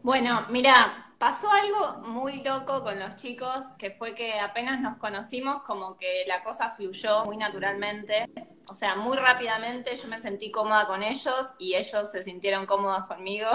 [0.04, 5.62] Bueno, mira, pasó algo muy loco con los chicos, que fue que apenas nos conocimos,
[5.62, 8.24] como que la cosa fluyó muy naturalmente,
[8.68, 13.06] o sea, muy rápidamente yo me sentí cómoda con ellos y ellos se sintieron cómodos
[13.06, 13.48] conmigo.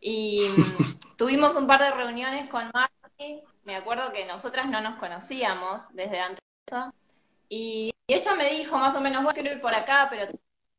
[0.00, 0.40] Y
[1.16, 6.20] tuvimos un par de reuniones con Marty me acuerdo que nosotras no nos conocíamos desde
[6.20, 6.94] antes de eso,
[7.48, 10.32] y ella me dijo más o menos, voy a ir por acá, pero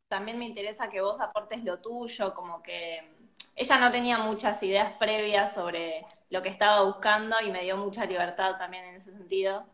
[0.08, 3.14] también me interesa que vos aportes lo tuyo, como que
[3.56, 8.06] ella no tenía muchas ideas previas sobre lo que estaba buscando y me dio mucha
[8.06, 9.66] libertad también en ese sentido.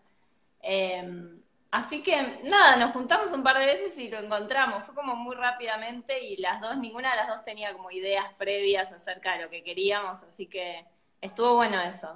[0.61, 1.42] Em,
[1.73, 4.85] así que nada, nos juntamos un par de veces y lo encontramos.
[4.85, 8.91] Fue como muy rápidamente y las dos, ninguna de las dos tenía como ideas previas
[8.91, 10.85] acerca de lo que queríamos, así que
[11.19, 12.07] estuvo bueno eso.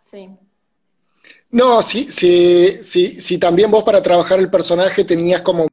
[0.00, 0.30] Sí.
[1.50, 5.68] No, sí, sí, sí, sí, también vos para trabajar el personaje tenías como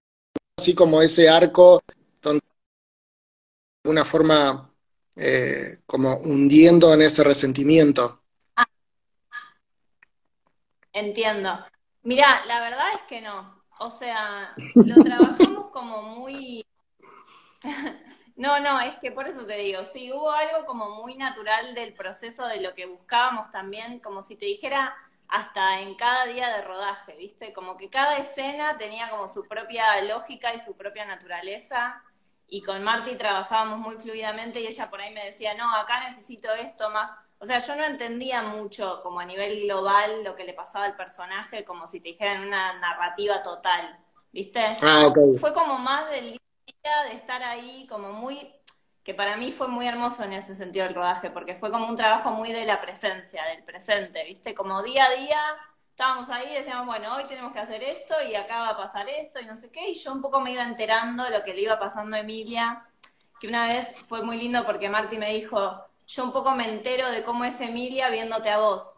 [0.58, 1.82] así como ese arco
[2.22, 4.70] donde de alguna forma
[5.16, 8.22] eh, como hundiendo en ese resentimiento.
[8.56, 8.68] Ah.
[10.94, 11.66] Entiendo.
[12.04, 13.64] Mira, la verdad es que no.
[13.80, 16.66] O sea, lo trabajamos como muy
[18.36, 21.94] No, no, es que por eso te digo, sí, hubo algo como muy natural del
[21.94, 24.96] proceso de lo que buscábamos también, como si te dijera
[25.28, 27.54] hasta en cada día de rodaje, ¿viste?
[27.54, 32.04] Como que cada escena tenía como su propia lógica y su propia naturaleza.
[32.48, 36.54] Y con Marty trabajábamos muy fluidamente y ella por ahí me decía, no, acá necesito
[36.54, 37.14] esto más.
[37.42, 40.96] O sea, yo no entendía mucho como a nivel global lo que le pasaba al
[40.96, 43.98] personaje, como si te dijeran una narrativa total,
[44.32, 44.64] ¿viste?
[44.80, 46.40] Ah, Fue como más del
[46.84, 48.54] de estar ahí como muy,
[49.04, 51.96] que para mí fue muy hermoso en ese sentido el rodaje, porque fue como un
[51.96, 54.54] trabajo muy de la presencia, del presente, ¿viste?
[54.54, 55.40] Como día a día
[55.90, 59.10] estábamos ahí y decíamos, bueno, hoy tenemos que hacer esto y acá va a pasar
[59.10, 61.56] esto y no sé qué, y yo un poco me iba enterando de lo que
[61.56, 62.86] le iba pasando a Emilia,
[63.40, 67.10] que una vez fue muy lindo porque Marty me dijo, yo un poco me entero
[67.10, 68.98] de cómo es Emilia viéndote a vos.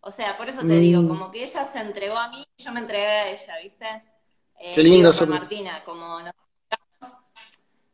[0.00, 1.08] O sea, por eso te digo, mm.
[1.08, 3.86] como que ella se entregó a mí y yo me entregué a ella, ¿viste?
[4.58, 6.20] Eh, Qué lindo con Martina, como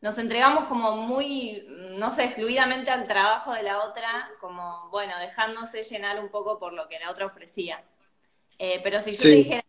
[0.01, 5.83] nos entregamos como muy, no sé, fluidamente al trabajo de la otra, como, bueno, dejándose
[5.83, 7.83] llenar un poco por lo que la otra ofrecía.
[8.59, 9.65] Eh, pero si yo te dijera,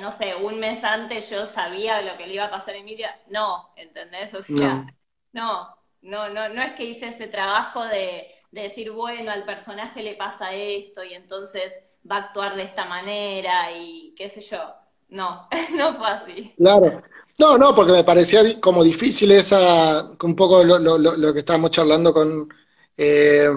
[0.00, 3.20] no sé, un mes antes yo sabía lo que le iba a pasar a Emilia,
[3.28, 4.34] no, ¿entendés?
[4.34, 4.86] O sea,
[5.32, 10.02] no, no, no, no, es que hice ese trabajo de, de decir, bueno, al personaje
[10.02, 11.74] le pasa esto y entonces
[12.10, 14.58] va a actuar de esta manera y qué sé yo.
[15.08, 16.54] No, no fue así.
[16.56, 17.02] Claro.
[17.38, 21.70] No, no, porque me parecía como difícil esa, un poco lo, lo, lo que estábamos
[21.70, 22.48] charlando con,
[22.96, 23.48] eh,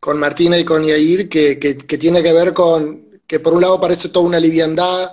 [0.00, 3.80] con Martina y con Yair, que, que, tiene que ver con que por un lado
[3.80, 5.10] parece toda una liviandad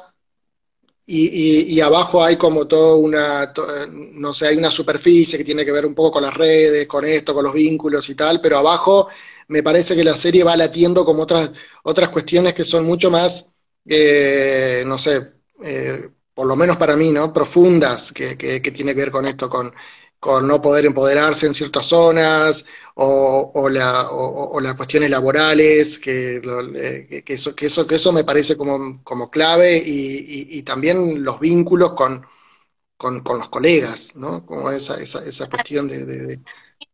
[1.08, 3.54] y, y, abajo hay como toda una,
[4.14, 7.06] no sé, hay una superficie que tiene que ver un poco con las redes, con
[7.06, 9.10] esto, con los vínculos y tal, pero abajo
[9.48, 11.52] me parece que la serie va latiendo como otras,
[11.84, 13.52] otras cuestiones que son mucho más,
[13.86, 17.32] eh, no sé, eh, por lo menos para mí, ¿no?
[17.32, 19.72] Profundas, que, que, tiene que ver con esto, con,
[20.26, 26.38] con no poder empoderarse en ciertas zonas, o, o, la, o, las cuestiones laborales, que,
[26.38, 31.24] eh, que, eso, que, eso, que eso me parece como, como clave, y, y, también
[31.24, 32.26] los vínculos con,
[32.98, 34.44] con, con, los colegas, ¿no?
[34.48, 36.40] Como esa, esa, esa cuestión de, de...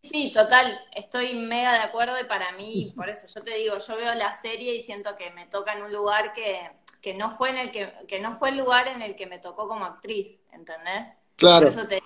[0.03, 3.95] Sí, total, estoy mega de acuerdo y para mí, por eso yo te digo, yo
[3.95, 6.69] veo la serie y siento que me toca en un lugar que,
[7.01, 9.39] que no fue en el que, que no fue el lugar en el que me
[9.39, 11.07] tocó como actriz, ¿entendés?
[11.37, 11.69] Claro.
[11.69, 12.03] eso te,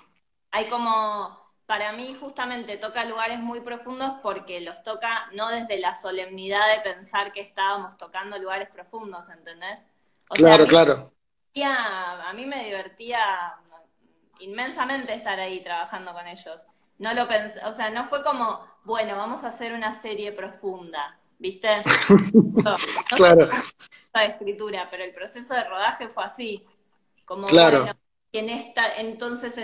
[0.56, 5.94] hay como, para mí justamente toca lugares muy profundos porque los toca no desde la
[5.94, 9.86] solemnidad de pensar que estábamos tocando lugares profundos, ¿entendés?
[10.30, 11.12] claro, claro.
[11.58, 13.54] A mí me divertía
[14.40, 16.62] inmensamente estar ahí trabajando con ellos.
[17.00, 21.20] No lo pensé, o sea, no fue como, bueno, vamos a hacer una serie profunda.
[21.38, 21.68] ¿viste?
[23.16, 23.50] claro.
[24.14, 26.66] La escritura, pero el proceso de rodaje fue así.
[27.26, 27.88] Como, claro.
[28.32, 29.58] en esta, entonces,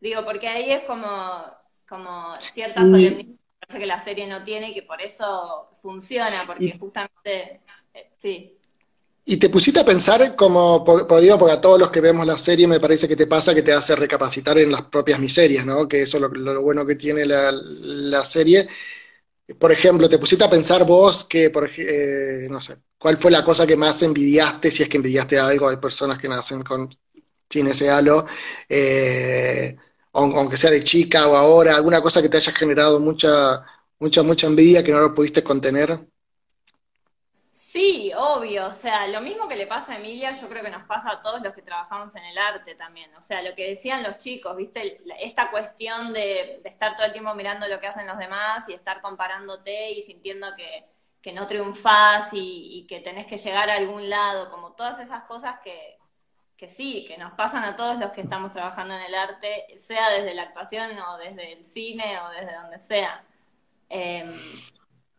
[0.00, 1.44] digo, porque ahí es como,
[1.88, 3.34] como cierta solemnidad
[3.68, 7.60] que la serie no tiene y que por eso funciona, porque justamente,
[7.92, 8.54] eh, sí.
[9.24, 10.84] Y te pusiste a pensar, como
[11.20, 13.60] digo, porque a todos los que vemos la serie me parece que te pasa que
[13.62, 15.86] te hace recapacitar en las propias miserias, ¿no?
[15.86, 18.66] Que eso es lo, lo bueno que tiene la, la serie
[19.58, 23.42] por ejemplo, te pusiste a pensar vos que, por, eh, no sé, ¿cuál fue la
[23.44, 25.68] cosa que más envidiaste, si es que envidiaste algo?
[25.68, 26.88] Hay personas que nacen con,
[27.48, 28.26] sin ese halo,
[28.68, 29.76] eh,
[30.12, 33.62] aunque sea de chica o ahora, alguna cosa que te haya generado mucha,
[33.98, 35.98] mucha, mucha envidia que no lo pudiste contener.
[37.60, 40.84] Sí, obvio, o sea, lo mismo que le pasa a Emilia, yo creo que nos
[40.84, 44.04] pasa a todos los que trabajamos en el arte también, o sea, lo que decían
[44.04, 48.16] los chicos, viste, esta cuestión de, estar todo el tiempo mirando lo que hacen los
[48.16, 50.86] demás y estar comparándote y sintiendo que,
[51.32, 55.97] no triunfás y, que tenés que llegar a algún lado, como todas esas cosas que,
[56.58, 60.10] que sí, que nos pasan a todos los que estamos trabajando en el arte, sea
[60.10, 63.24] desde la actuación o desde el cine o desde donde sea.
[63.88, 64.30] Em,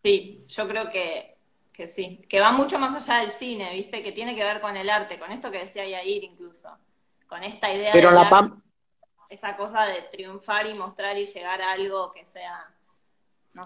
[0.03, 1.39] sí, yo creo que
[1.79, 4.03] que sí, que va mucho más allá del cine, ¿viste?
[4.03, 6.67] Que tiene que ver con el arte, con esto que decía Yair incluso,
[7.25, 8.51] con esta idea Pero de la
[9.29, 12.69] esa cosa de triunfar y mostrar y llegar a algo que sea...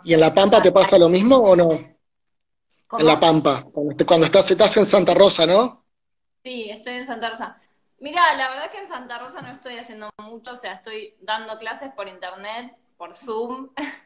[0.03, 1.71] ¿Y en La Pampa te pasa lo mismo o no?
[1.71, 5.83] En La Pampa, cuando estás, estás en Santa Rosa, ¿no?
[6.43, 7.59] Sí, estoy en Santa Rosa.
[8.03, 11.57] Mira, la verdad que en Santa Rosa no estoy haciendo mucho, o sea, estoy dando
[11.57, 13.69] clases por internet, por Zoom,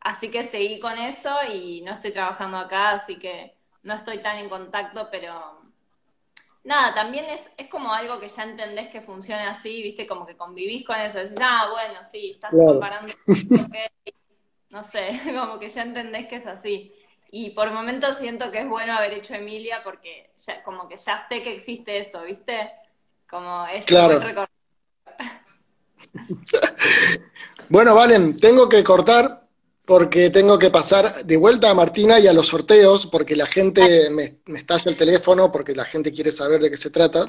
[0.00, 4.36] Así que seguí con eso y no estoy trabajando acá, así que no estoy tan
[4.36, 5.60] en contacto, pero
[6.62, 10.36] nada, también es, es como algo que ya entendés que funciona así, viste, como que
[10.36, 13.12] convivís con eso, decís, ah, bueno, sí, estás comparando,
[14.70, 16.94] no sé, como que ya entendés que es así.
[17.30, 21.18] Y por momentos siento que es bueno haber hecho Emilia porque ya, como que ya
[21.18, 22.72] sé que existe eso, ¿viste?
[23.28, 24.20] Como es claro.
[27.68, 29.46] bueno, Valen, tengo que cortar,
[29.84, 34.08] porque tengo que pasar de vuelta a Martina y a los sorteos, porque la gente
[34.10, 37.24] me, me estalla el teléfono, porque la gente quiere saber de qué se trata.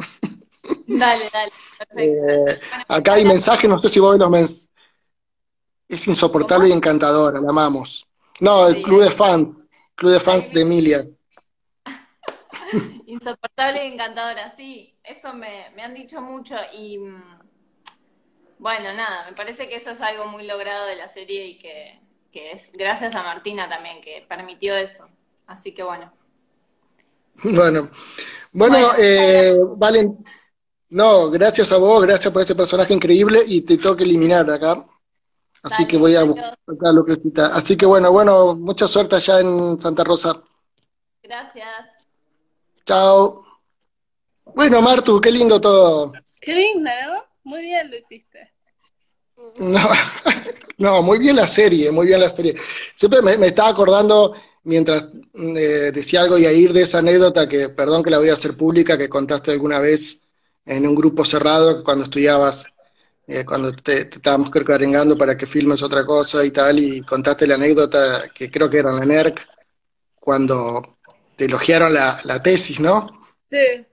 [0.87, 1.51] Dale, dale,
[1.97, 4.69] eh, acá hay mensajes, no sé si vos los mensajes.
[5.87, 8.07] Es insoportable y encantadora, la amamos.
[8.39, 9.63] No, el club de fans,
[9.95, 11.07] club de fans de Emilia.
[13.07, 17.39] Insoportable y encantadora, sí, eso me, me han dicho mucho y mm,
[18.59, 21.99] bueno, nada, me parece que eso es algo muy logrado de la serie y que,
[22.31, 25.07] que es gracias a Martina también que permitió eso.
[25.47, 26.11] Así que bueno.
[27.41, 27.89] Bueno,
[28.51, 30.25] bueno, eh, Valen,
[30.89, 34.83] no, gracias a vos, gracias por ese personaje increíble y te tengo que eliminar acá.
[35.63, 37.47] Así que voy a buscar Lucrecita.
[37.55, 40.41] Así que bueno, bueno, mucha suerte allá en Santa Rosa.
[41.23, 41.87] Gracias.
[42.85, 43.48] Chao.
[44.55, 46.13] Bueno, Martu, qué lindo todo.
[46.39, 47.23] Qué lindo, ¿no?
[47.43, 48.51] Muy bien lo hiciste.
[49.59, 49.79] No,
[50.77, 52.55] no, muy bien la serie, muy bien la serie.
[52.95, 57.69] Siempre me, estaba acordando, mientras eh, decía algo y a ir de esa anécdota, que
[57.69, 60.23] perdón que la voy a hacer pública, que contaste alguna vez
[60.65, 62.65] en un grupo cerrado, cuando estudiabas,
[63.27, 67.55] eh, cuando te, estábamos cargando para que filmes otra cosa y tal, y contaste la
[67.55, 69.47] anécdota que creo que era en la NERC,
[70.19, 70.97] cuando
[71.35, 73.07] te elogiaron la, la tesis, ¿no?
[73.49, 73.85] Sí.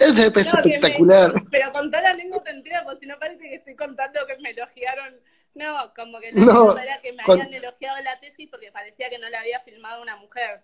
[0.00, 1.32] Es espectacular.
[1.50, 5.14] pero contá la anécdota entera, porque si no parece que estoy contando que me elogiaron.
[5.54, 9.28] No, como que no, era que me habían elogiado la tesis porque parecía que no
[9.30, 10.62] la había filmado una mujer.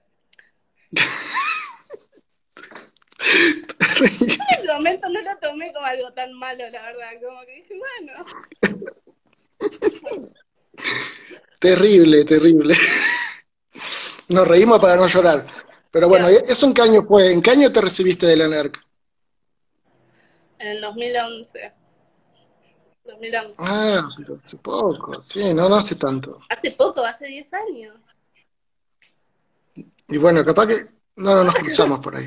[4.01, 7.11] en ese momento no lo tomé como algo tan malo, la verdad.
[7.25, 8.25] Como que dije, bueno.
[11.61, 12.75] Terrible, terrible.
[14.29, 15.45] Nos reímos para no llorar.
[15.91, 17.33] Pero bueno, ¿eso en qué año fue?
[17.33, 18.81] ¿En qué año te recibiste de la NERC?
[20.59, 21.73] En el 2011.
[23.05, 23.55] 2011.
[23.59, 24.09] Ah,
[24.45, 26.39] hace poco, sí, no, no hace tanto.
[26.49, 28.01] Hace poco, hace 10 años.
[30.09, 32.27] Y bueno, capaz que no, no nos cruzamos por ahí.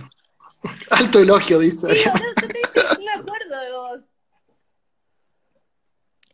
[0.89, 1.95] Alto elogio, dice.
[1.95, 3.99] Sí, no, me acuerdo de vos.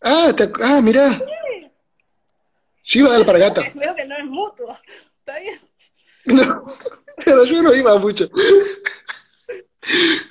[0.02, 1.14] Ah, te, ah mirá.
[1.14, 1.24] Sí.
[2.86, 3.62] Yo iba a dar alpargata.
[3.76, 4.78] Veo que no es mutuo.
[5.20, 5.60] Está bien.
[6.34, 6.64] No,
[7.26, 8.30] pero yo no iba mucho.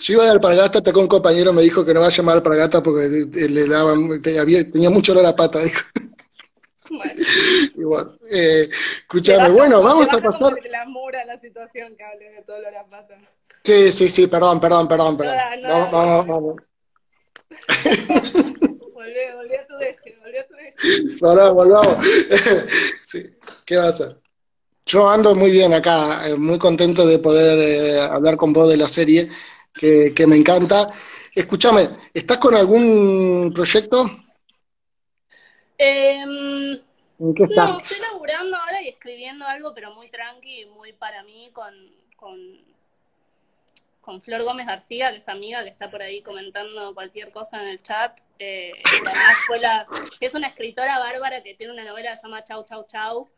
[0.00, 2.36] Yo iba de alpargata hasta que un compañero me dijo que no vaya a llamar
[2.36, 5.82] alpargata porque le daba, tenía mucho olor a pata, dijo.
[6.90, 7.12] Bueno.
[7.74, 8.70] Y bueno, eh,
[9.02, 10.54] escúchame, bueno, vamos a pasar.
[10.70, 13.14] La mura la situación que hable de todo olor a pata.
[13.62, 15.36] Sí, sí, sí, perdón, perdón, perdón, perdón.
[15.62, 16.56] vamos, vamos, vamos.
[18.94, 21.18] volví, volví a tu deje, volví a tu deje.
[21.20, 22.06] Volvamos, volvamos.
[23.04, 23.26] sí,
[23.66, 24.16] ¿qué va a hacer?
[24.88, 28.78] Yo ando muy bien acá, eh, muy contento de poder eh, hablar con vos de
[28.78, 29.28] la serie,
[29.74, 30.90] que, me encanta.
[31.34, 34.10] Escúchame, ¿estás con algún proyecto?
[35.76, 36.72] Em,
[37.18, 37.68] ¿En qué estás?
[37.68, 41.74] No, estoy laburando ahora y escribiendo algo, pero muy tranqui, muy para mí, con,
[42.16, 42.38] con,
[44.00, 47.68] con Flor Gómez García, que es amiga que está por ahí comentando cualquier cosa en
[47.68, 48.18] el chat.
[48.38, 48.72] Eh,
[49.60, 49.86] la,
[50.18, 53.28] es una escritora bárbara que tiene una novela que se llama Chau Chau Chau,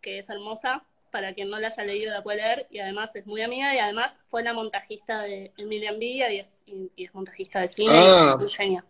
[0.00, 3.26] que es hermosa, para quien no la haya leído la puede leer, y además es
[3.26, 7.60] muy amiga, y además fue la montajista de Emilia Envidia, y es, y, es montajista
[7.60, 8.36] de cine, Ah.
[8.40, 8.84] y es genia.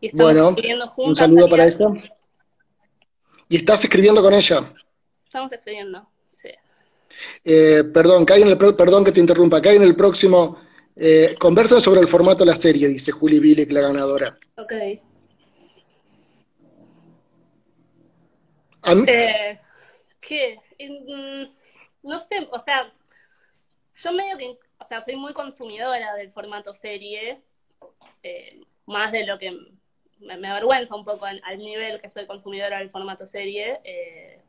[0.00, 1.18] Y estamos Bueno, escribiendo un juntas.
[1.18, 1.86] saludo para ella.
[3.48, 4.72] ¿Y estás escribiendo con ella?
[5.24, 6.48] Estamos escribiendo, sí.
[7.44, 10.58] Eh, perdón, que hay en el perdón que te interrumpa, que hay en el próximo.
[10.96, 14.36] Eh, conversan sobre el formato de la serie, dice Juli Bilek, la ganadora.
[14.56, 14.72] Ok.
[18.94, 19.60] Mí- Eh,
[20.20, 20.58] ¿Qué?
[20.78, 21.52] Mm,
[22.02, 22.90] No sé, o sea,
[23.94, 27.40] yo medio que, o sea, soy muy consumidora del formato serie,
[28.22, 29.56] eh, más de lo que
[30.18, 33.80] me, avergüenza un poco al, nivel que soy consumidora del formato serie.
[33.84, 34.40] eh,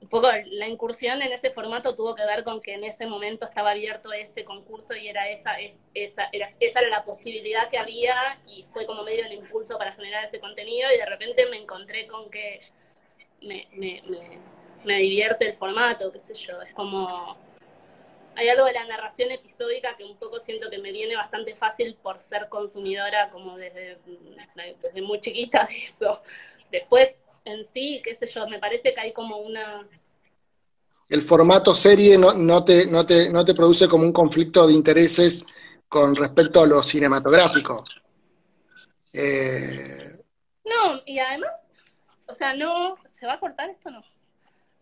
[0.00, 3.44] un poco la incursión en ese formato tuvo que ver con que en ese momento
[3.44, 7.78] estaba abierto ese concurso y era esa, es- esa, era, esa era la posibilidad que
[7.78, 8.14] había
[8.46, 12.06] y fue como medio el impulso para generar ese contenido y de repente me encontré
[12.06, 12.62] con que
[13.42, 14.38] me, me, me,
[14.84, 17.36] me divierte el formato, qué sé yo, es como...
[18.36, 21.96] Hay algo de la narración episódica que un poco siento que me viene bastante fácil
[21.96, 23.98] por ser consumidora como desde,
[24.80, 26.22] desde muy chiquita de eso.
[26.70, 27.12] Después,
[27.44, 29.86] en sí, qué sé yo, me parece que hay como una...
[31.08, 34.74] el formato serie no, no, te, no, te, no te produce como un conflicto de
[34.74, 35.44] intereses
[35.88, 37.84] con respecto a lo cinematográfico.
[39.12, 40.16] Eh,
[40.64, 41.50] No, y además,
[42.26, 44.04] o sea, no, ¿se va a cortar esto o no?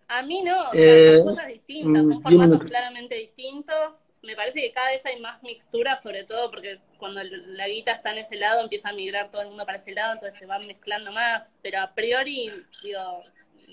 [0.09, 4.05] A mí no, o sea, Eh, son cosas distintas, mm, son diez formatos claramente distintos.
[4.23, 8.13] Me parece que cada vez hay más mixtura, sobre todo porque cuando la guita está
[8.13, 10.67] en ese lado empieza a migrar todo el mundo para ese lado, entonces se van
[10.67, 11.55] mezclando más.
[11.63, 12.51] Pero a priori,
[12.83, 13.23] digo,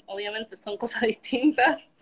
[0.08, 1.96] obviamente son cosas distintas,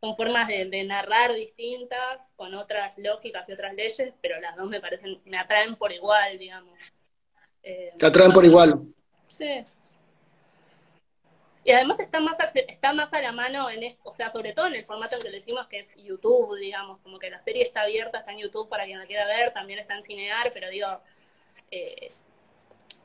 [0.00, 4.68] son formas de, de narrar distintas, con otras lógicas y otras leyes, pero las dos
[4.68, 6.78] me parecen, me atraen por igual, digamos.
[7.62, 8.80] Eh, te atraen por igual.
[9.28, 9.64] Sí.
[11.68, 14.76] Y además está más, está más a la mano, en o sea, sobre todo en
[14.76, 17.82] el formato en que lo decimos, que es YouTube, digamos, como que la serie está
[17.82, 20.86] abierta, está en YouTube para quien la quiera ver, también está en Cinear, pero digo,
[21.70, 22.08] eh,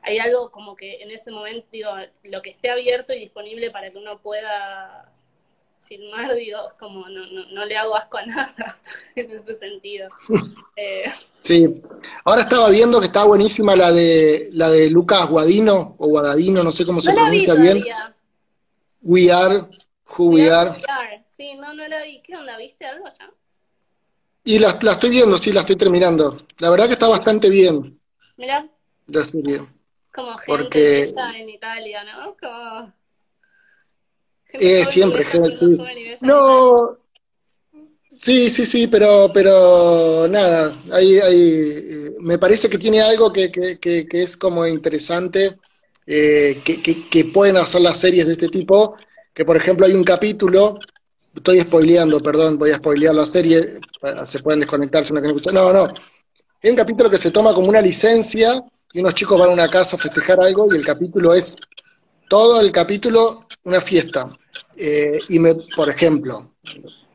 [0.01, 1.91] hay algo como que en ese momento, digo,
[2.24, 5.11] lo que esté abierto y disponible para que uno pueda
[5.84, 8.80] filmar, digo, es como no, no, no le hago asco a nada
[9.18, 10.07] en ese sentido.
[10.78, 11.11] Eh,
[11.41, 11.82] Sí.
[12.24, 16.72] Ahora estaba viendo que está buenísima la de la de Lucas Guadino o Guadadino, no
[16.72, 17.84] sé cómo se no la vi pronuncia bien.
[17.84, 18.16] todavía.
[19.03, 19.67] We are
[20.17, 20.81] who we are.
[21.35, 22.21] Sí, no, no la vi.
[22.21, 22.57] ¿Qué onda?
[22.57, 23.29] ¿Viste algo ya?
[24.45, 26.45] Y la, la estoy viendo, sí, la estoy terminando.
[26.59, 27.99] La verdad que está bastante bien
[28.37, 28.67] Mirá,
[29.07, 29.61] la serie.
[30.13, 32.35] como gente Porque- que está en Italia, ¿no?
[32.39, 32.93] Como...
[34.53, 35.77] Eh, joven y siempre, gente, sí.
[36.21, 36.97] No,
[38.19, 43.51] sí, sí, sí, pero, pero nada, hay, hay, eh, me parece que tiene algo que,
[43.51, 45.57] que, que, que es como interesante,
[46.05, 48.95] eh, que, pueden hacer las series de este tipo,
[49.33, 50.79] que por ejemplo hay un capítulo,
[51.35, 53.79] estoy spoileando, perdón, voy a spoilear la serie,
[54.25, 55.93] se pueden desconectar si no quieren escuchar, no, no,
[56.63, 59.67] hay un capítulo que se toma como una licencia y unos chicos van a una
[59.67, 61.55] casa a festejar algo y el capítulo es
[62.29, 64.29] todo el capítulo una fiesta.
[64.75, 66.53] Eh, y me, por ejemplo,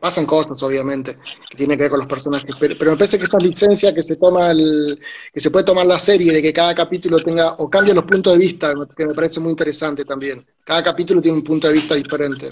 [0.01, 1.19] pasan cosas obviamente
[1.51, 4.03] que tienen que ver con los personajes, pero, pero me parece que esa licencia que
[4.03, 4.99] se toma el,
[5.33, 8.33] que se puede tomar la serie de que cada capítulo tenga o cambia los puntos
[8.33, 10.45] de vista, que me parece muy interesante también.
[10.65, 12.51] Cada capítulo tiene un punto de vista diferente.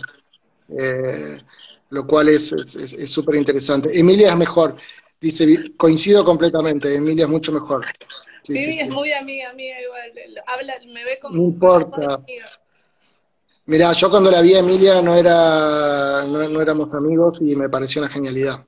[0.69, 1.39] Eh,
[1.91, 2.65] lo cual es súper
[3.01, 3.99] es, súper interesante.
[3.99, 4.77] Emilia es mejor,
[5.21, 7.87] dice, coincido completamente, Emilia es mucho mejor.
[8.43, 8.81] Sí, Sí, sí, sí.
[8.81, 10.13] es muy amiga mía igual.
[10.47, 12.15] Habla, me ve como No importa.
[12.15, 12.47] amiga.
[13.67, 17.69] Mirá, yo cuando la vi a Emilia no era, no, no éramos amigos y me
[17.69, 18.64] pareció una genialidad.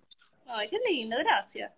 [0.46, 1.72] Ay, qué lindo, gracias.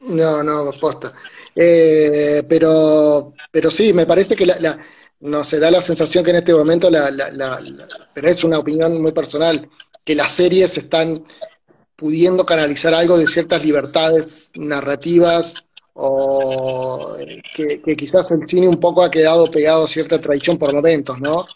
[0.00, 1.12] No, no, posta.
[1.54, 4.78] Eh, pero, pero sí, me parece que la, la-
[5.20, 7.60] no se da la sensación que en este momento, la, la- la-
[8.12, 9.68] pero es una opinión muy personal,
[10.04, 11.24] que las series están
[11.96, 15.64] pudiendo canalizar algo de ciertas libertades narrativas
[15.94, 17.16] o
[17.54, 21.20] que, que quizás el cine un poco ha quedado pegado a cierta tradición por momentos,
[21.20, 21.46] ¿no?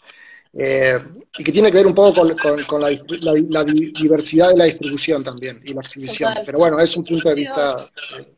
[0.59, 0.99] Eh,
[1.37, 4.49] y que tiene que ver un poco con, con- con la, la- la di- diversidad
[4.49, 6.31] de la distribución también y la exhibición.
[6.31, 6.45] Total.
[6.45, 7.75] Pero bueno, es un punto de vista.
[8.19, 8.33] eh,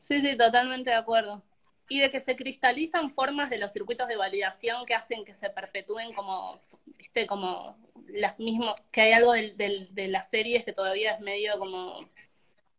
[0.00, 1.42] Sí, sí, totalmente de acuerdo.
[1.88, 5.48] Y de que se cristalizan formas de los circuitos de validación que hacen que se
[5.50, 6.60] perpetúen como,
[6.98, 7.76] viste, como
[8.08, 11.98] las mismas, que hay algo del, del- de las series que todavía es medio como,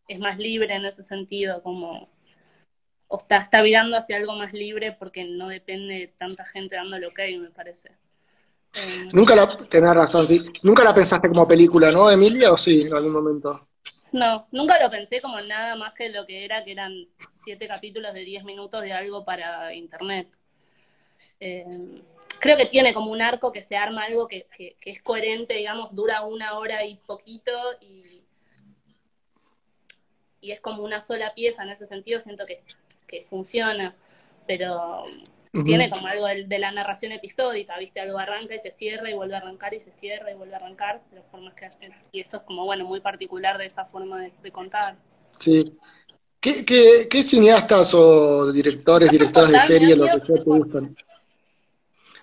[0.07, 2.09] es más libre en ese sentido, como,
[3.09, 7.07] o está, está virando hacia algo más libre porque no depende de tanta gente dándole
[7.07, 7.89] ok, me parece.
[8.75, 10.45] Eh, Nunca la, tenés razón, sí.
[10.61, 12.51] Nunca la pensaste como película, ¿no, Emilia?
[12.53, 13.67] ¿O sí, en algún momento?
[14.11, 16.93] No, nunca lo pensé como nada más que lo que era, que eran
[17.43, 20.27] siete capítulos de diez minutos de algo para internet.
[21.39, 21.65] Eh,
[22.39, 25.95] creo que tiene como un arco que se arma algo que, que, es coherente, digamos,
[25.95, 27.51] dura una hora y poquito
[27.81, 28.21] y,
[30.41, 32.61] y es como una sola pieza en ese sentido, siento que,
[33.09, 33.95] que funciona,
[34.45, 35.03] pero
[35.65, 37.99] tiene como algo de, la narración episódica, ¿viste?
[37.99, 40.57] Algo arranca y se cierra y vuelve a arrancar y se cierra y vuelve a
[40.57, 41.67] arrancar, de formas que
[42.11, 44.95] y eso es como, bueno, muy particular de esa forma de, contar.
[45.39, 45.75] Sí.
[46.39, 50.95] ¿Qué, qué, qué cineastas o directores, directoras de serie, lo que sea, te gustan?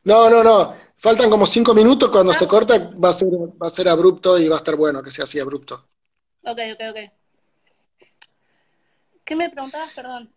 [0.05, 0.75] No, no, no.
[0.97, 2.09] Faltan como cinco minutos.
[2.09, 2.49] Cuando se ah.
[2.49, 5.25] corta va a ser va a ser abrupto y va a estar bueno que sea
[5.25, 5.85] así abrupto.
[6.45, 7.13] Ok, ok, ok.
[9.25, 9.93] ¿Qué me preguntabas?
[9.93, 10.33] Perdón.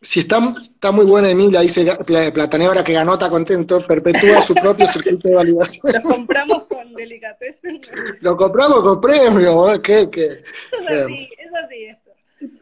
[0.00, 4.54] Si está, está muy buena Emilia, dice Plataneo, ahora que ganó, está contento, perpetúa su
[4.54, 5.92] propio circuito de validación.
[5.94, 7.80] Lo compramos con delicatessen.
[8.20, 10.08] Lo compramos con premio, ¿qué?
[10.10, 10.44] qué?
[10.72, 12.06] Eso es así, es así esto.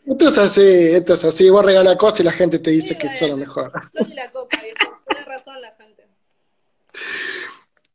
[0.06, 0.62] Esto es así,
[0.92, 1.50] esto es así.
[1.50, 3.72] Vos regalas cosas y la gente te dice que son lo mejor.
[4.14, 6.06] La copa, tiene razón la gente.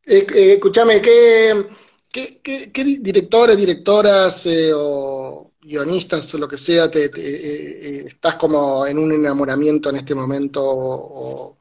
[0.05, 1.67] Eh, eh, escúchame, ¿qué,
[2.11, 7.05] qué, qué, directores, directoras eh, o guionistas o lo que sea, te,
[8.05, 10.63] estás como en un enamoramiento en este momento?
[10.63, 11.57] O...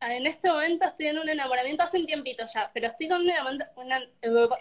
[0.00, 3.30] En este momento estoy en un enamoramiento hace un tiempito ya, pero estoy con un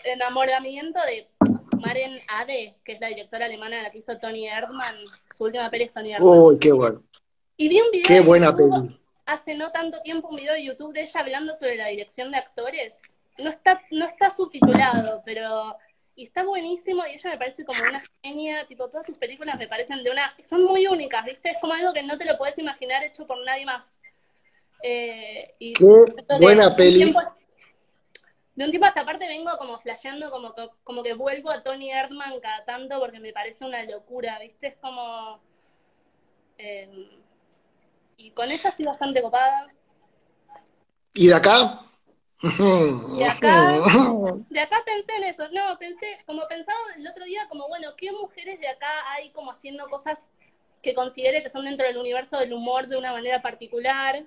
[0.03, 1.29] enamoramiento de
[1.79, 4.95] Maren Ade, que es la directora alemana la que hizo Tony Erdmann.
[5.37, 6.39] Su última peli es Tony Erdmann.
[6.39, 7.03] Uy, qué bueno.
[7.55, 8.07] Y vi un video.
[8.07, 11.75] Qué buena peli hace no tanto tiempo un video de YouTube de ella hablando sobre
[11.75, 12.99] la dirección de actores.
[13.41, 15.75] No está, no está subtitulado, pero
[16.19, 19.69] y está buenísimo y ella me parece como una genia, tipo todas sus películas me
[19.69, 21.51] parecen de una, son muy únicas, ¿viste?
[21.51, 23.95] Es como algo que no te lo puedes imaginar hecho por nadie más.
[24.83, 25.85] Eh, y Qué
[26.37, 27.13] buena peli.
[28.55, 30.53] de un tiempo hasta aparte vengo como flasheando, como,
[30.83, 34.67] como que vuelvo a Tony Erdman cada tanto porque me parece una locura, ¿viste?
[34.67, 35.39] Es como...
[36.57, 37.17] Eh,
[38.17, 39.67] y con ella estoy bastante copada.
[41.13, 41.88] ¿Y de acá?
[42.41, 43.79] Y acá,
[44.49, 48.13] de acá pensé en eso, no, pensé, como pensado el otro día, como bueno, ¿qué
[48.13, 50.19] mujeres de acá hay como haciendo cosas
[50.81, 54.23] que considere que son dentro del universo del humor de una manera particular?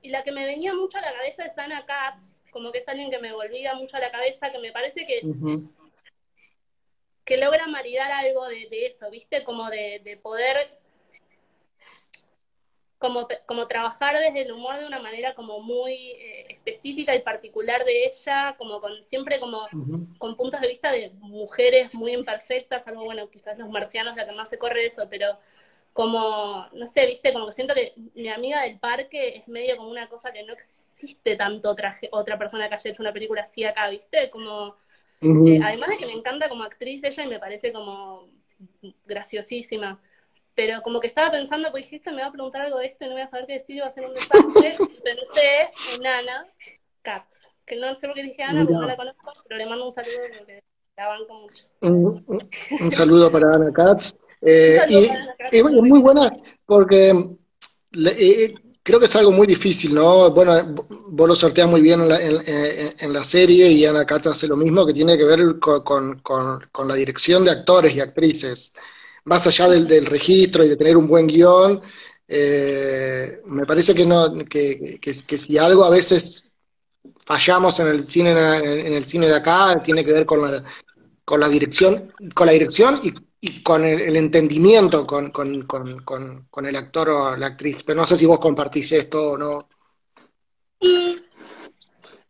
[0.00, 2.88] Y la que me venía mucho a la cabeza es Anna Katz, como que es
[2.88, 5.20] alguien que me volvía mucho a la cabeza, que me parece que,
[7.26, 9.44] que logra maridar algo de, eso, ¿viste?
[9.44, 10.78] Como de, de poder
[13.04, 17.84] como, como trabajar desde el humor de una manera como muy eh, específica y particular
[17.84, 19.68] de ella, como con siempre como
[20.16, 24.34] con puntos de vista de mujeres muy imperfectas, algo bueno, quizás los marcianos la que
[24.34, 25.38] más se corre eso, pero
[25.92, 29.90] como, no sé, viste, como que siento que mi amiga del parque es medio como
[29.90, 33.64] una cosa que no existe tanto otra, otra persona que haya hecho una película así
[33.64, 34.76] acá, viste, como,
[35.20, 38.30] eh, además de que me encanta como actriz ella y me parece como
[39.04, 40.00] graciosísima
[40.54, 43.08] pero como que estaba pensando, pues dijiste, me va a preguntar algo de esto y
[43.08, 44.74] no voy a saber qué decir, va a ser un desastre.
[44.80, 46.46] y pensé en Ana
[47.02, 49.86] Katz, que no sé por qué dije Ana, porque no la conozco, pero le mando
[49.86, 50.62] un saludo porque
[50.96, 51.64] la banco mucho.
[52.80, 54.14] Un, saludo para Ana Katz.
[54.46, 55.08] Eh, y
[55.56, 56.30] es muy buena
[56.66, 57.08] porque
[57.94, 60.32] eh, creo que es algo muy difícil, ¿no?
[60.32, 60.74] Bueno,
[61.08, 64.58] vos lo sorteas muy bien en la, en, la serie y Ana Katz hace lo
[64.58, 68.74] mismo, que tiene que ver con, con, con la dirección de actores y actrices
[69.24, 71.80] más allá del, registro y de tener un buen guion,
[72.28, 76.52] eh, me parece que, no, que, si algo a veces
[77.24, 80.62] fallamos en el cine en, el cine de acá tiene que ver con la,
[81.24, 83.00] con la dirección con la dirección
[83.40, 88.24] y, con el, entendimiento con, con, el actor o la actriz pero no sé si
[88.26, 89.68] vos compartís esto o no
[90.84, 91.33] Mm.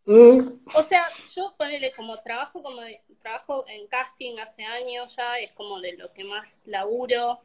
[0.07, 2.81] O sea, yo ponele como trabajo como
[3.23, 7.41] trabajo en casting hace años ya, es como de lo que más laburo.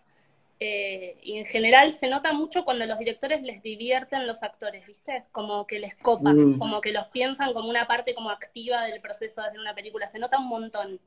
[0.62, 5.24] Eh, y en general se nota mucho cuando los directores les divierten los actores, ¿viste?
[5.32, 6.60] Como que les copan, mm.
[6.60, 10.10] como que los piensan como una parte como activa del proceso de hacer una película.
[10.10, 11.00] Se nota un montón.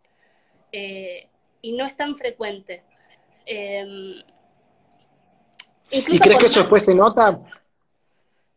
[0.73, 1.29] Eh,
[1.61, 2.83] y no es tan frecuente.
[3.45, 4.23] Em,
[5.91, 7.39] ¿Y crees que eso después se nota?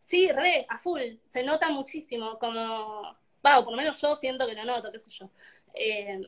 [0.06, 3.02] Sí, re, a full, se nota muchísimo, como,
[3.46, 5.32] va, por lo menos yo siento que lo noto, qué sé yo.
[5.74, 6.22] Eh,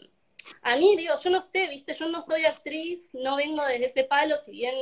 [0.63, 4.03] a mí, digo, yo no sé, viste, yo no soy actriz, no vengo desde ese
[4.03, 4.75] palo, si bien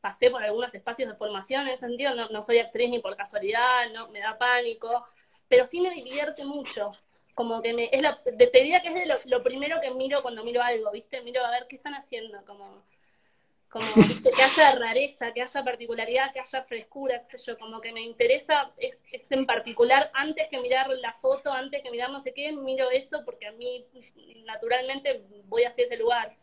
[0.00, 3.16] pasé por algunos espacios de formación en ese sentido, no, no soy actriz ni por
[3.16, 5.06] casualidad, no me da pánico,
[5.48, 6.90] pero sí me divierte mucho.
[7.34, 10.44] Como que me, es la, te diría que es lo, lo primero que miro cuando
[10.44, 11.20] miro algo, ¿viste?
[11.22, 12.82] Miro a ver qué están haciendo, como
[13.68, 17.92] como que haya rareza, que haya particularidad, que haya frescura, qué sé yo, como que
[17.92, 18.98] me interesa es,
[19.30, 23.24] en particular, antes que mirar la foto, antes que mirar no sé qué, miro eso
[23.24, 23.84] porque a mí
[24.46, 26.34] naturalmente voy hacia ese lugar.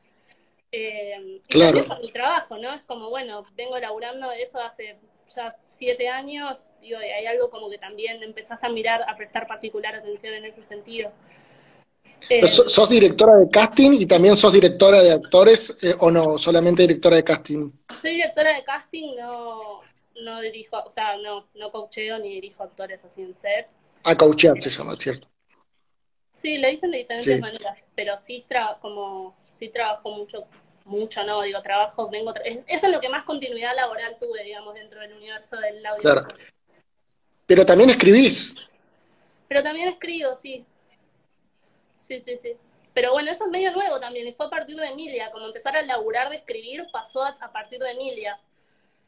[0.72, 1.84] Eh, y claro.
[2.02, 2.74] mi trabajo, ¿no?
[2.74, 4.98] Es como, bueno, vengo laburando de eso hace
[5.34, 9.48] ya siete años, digo, y hay algo como que también empezás a mirar, a prestar
[9.48, 11.12] particular atención en ese sentido.
[12.30, 16.38] Eh, ¿Sos directora de casting y también sos directora de actores eh, o no?
[16.38, 17.72] ¿Solamente directora de casting?
[18.02, 19.82] Soy directora de casting, no,
[20.22, 23.68] no dirijo, o sea, no, no coacheo ni dirijo actores así en set.
[24.04, 25.28] A coachear se llama, ¿cierto?
[26.36, 30.46] Sí, le dicen de diferentes maneras, pero sí, tra como, sí trabajo mucho,
[30.84, 35.00] mucho no, digo, trabajo, vengo, eso es lo que más continuidad laboral tuve, digamos, dentro
[35.00, 36.02] del universo del audio.
[36.02, 36.28] Claro.
[37.46, 38.56] Pero también escribís.
[39.48, 40.66] Pero también escribo, sí.
[41.96, 42.54] Sí, sí, sí.
[42.94, 45.76] Pero bueno, eso es medio nuevo también, y fue a partir de Emilia, como empezar
[45.76, 48.40] a laburar de escribir pasó a, partir de Emilia.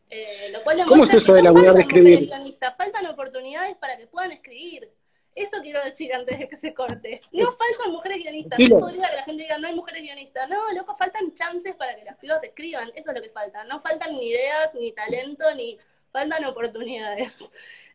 [0.10, 2.30] Eh, lo cual ¿Cómo es eso de laburar de escribir?
[2.78, 4.92] Faltan oportunidades para que puedan escribir.
[5.38, 7.22] Eso quiero decir antes de que se corte.
[7.32, 8.60] No faltan mujeres guionistas.
[8.60, 10.50] No podría que la gente diga, no hay mujeres guionistas.
[10.50, 12.90] No, loco, faltan chances para que las pibas escriban.
[12.96, 13.64] Eso es lo que falta.
[13.66, 15.78] No faltan ni ideas, ni talento, ni
[16.12, 17.48] faltan oportunidades.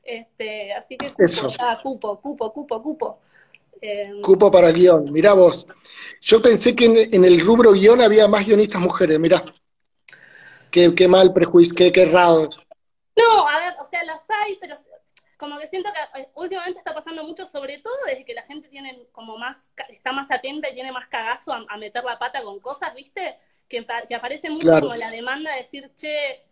[0.05, 1.49] Este, así que cupo, Eso.
[1.81, 3.21] cupo, cupo, cupo, cupo.
[3.83, 5.67] Em, Cupo para guion, mirá vos.
[6.21, 9.43] Yo pensé que en, el rubro guion había más guionistas mujeres, mirá.
[10.71, 12.49] Qué, qué mal prejuicio, qué, qué errado.
[13.17, 14.77] No, a ver, o sea, las hay, pero
[15.37, 18.69] como que siento que eh, últimamente está pasando mucho, sobre todo desde que la gente
[18.69, 22.61] tiene como más, está más atenta y tiene más cagazo a, meter la pata con
[22.61, 23.37] cosas, ¿viste?
[23.69, 26.45] Que, que aparece mucho como la demanda de decir, che,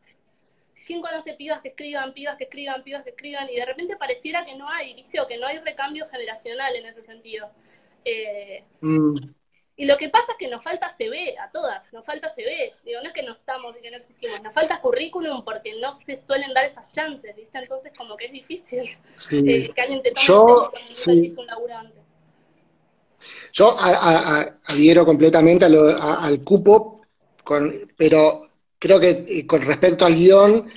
[0.91, 3.49] ¿quién conoce pibas que escriban, pibas que escriban, pibas que escriban?
[3.49, 5.21] Y de repente pareciera que no hay, ¿viste?
[5.21, 7.49] O que no hay recambio generacional en ese sentido.
[8.05, 9.17] Eh, mm.
[9.77, 12.73] Y lo que pasa es que nos falta CV a todas, nos falta CV.
[12.85, 15.93] Digo, no es que no estamos y que no existimos, nos falta currículum porque no
[15.93, 17.57] se suelen dar esas chances, ¿viste?
[17.57, 21.37] Entonces, como que es difícil eh, que alguien te tome Yo, sí.
[21.39, 21.93] un
[23.53, 27.03] Yo adhiero completamente al cupo,
[27.45, 28.50] con, pero
[28.81, 30.69] creo que eh, con respecto al guion,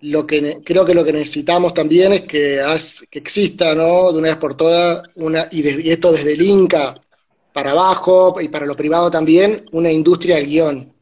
[0.00, 2.62] lo que creo que lo que necesitamos también es que,
[3.10, 4.12] que exista, ¿no?
[4.12, 6.94] De una vez por todas, una, y, esto desde el Inca
[7.52, 10.94] para abajo y para lo privado también, una industria del guion.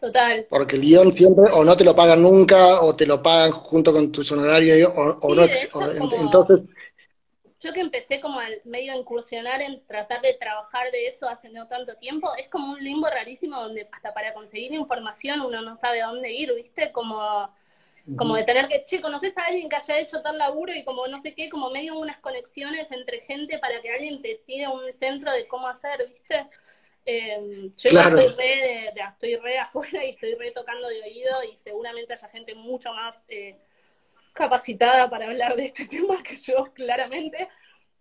[0.00, 0.46] Total.
[0.48, 3.92] Porque el guion siempre o no te lo pagan nunca, o te lo pagan junto
[3.92, 5.44] con tus honorarios, o, no.
[5.44, 6.60] entonces,
[7.60, 11.48] yo que empecé como al medio a incursionar en tratar de trabajar de eso hace
[11.50, 15.74] no tanto tiempo, es como un limbo rarísimo donde hasta para conseguir información uno no
[15.74, 16.92] sabe a dónde ir, ¿viste?
[16.92, 17.52] Como,
[18.16, 20.72] como de tener que, che, ¿conoces a alguien que haya hecho tal laburo?
[20.72, 24.40] Y como no sé qué, como medio unas conexiones entre gente para que alguien te
[24.46, 26.46] tire un centro de cómo hacer, ¿viste?
[27.06, 31.56] Eh, yo estoy, re de, estoy re afuera y estoy re tocando de oído y
[31.56, 33.24] seguramente haya gente mucho más...
[33.28, 33.58] Eh,
[34.38, 37.48] capacitada para hablar de este tema que yo, claramente,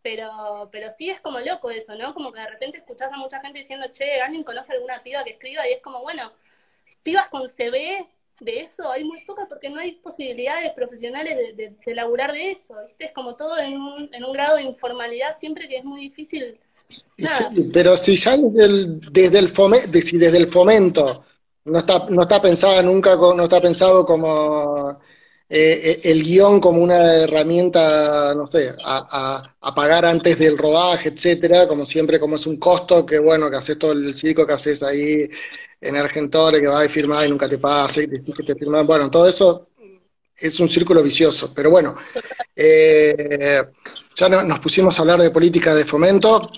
[0.04, 2.14] pero, pero sí es como loco eso, ¿no?
[2.14, 5.32] Como que de repente escuchás a mucha gente diciendo, che, ¿alguien conoce alguna piba que
[5.32, 5.68] escriba?
[5.68, 6.32] Y es como, bueno,
[7.04, 8.08] pibas con CV
[8.40, 12.76] de eso hay muy pocas porque no hay posibilidades profesionales de, de, laburar de eso,
[12.86, 13.06] ¿viste?
[13.06, 16.60] Es como todo en un, en un grado de informalidad siempre que es muy difícil.
[17.74, 21.26] pero si ya desde el, desde el, fomento, si desde el fomento
[21.66, 25.00] no está, no está pensada nunca, no está pensado como
[25.50, 31.68] eh, eh, el guion como una herramienta, no sé, a, pagar antes del rodaje, etcétera,
[31.68, 34.84] como siempre, como es un costo que, bueno, que haces todo el circo que haces
[34.84, 35.30] ahí
[35.80, 38.86] en Argentores, que vas a firmar y nunca te pasa, y decís que te firman,
[38.86, 39.70] bueno, todo eso
[40.36, 41.95] es un círculo vicioso, pero bueno,
[42.56, 43.64] eh,
[44.16, 46.52] ya nos pusimos a hablar de política de fomento.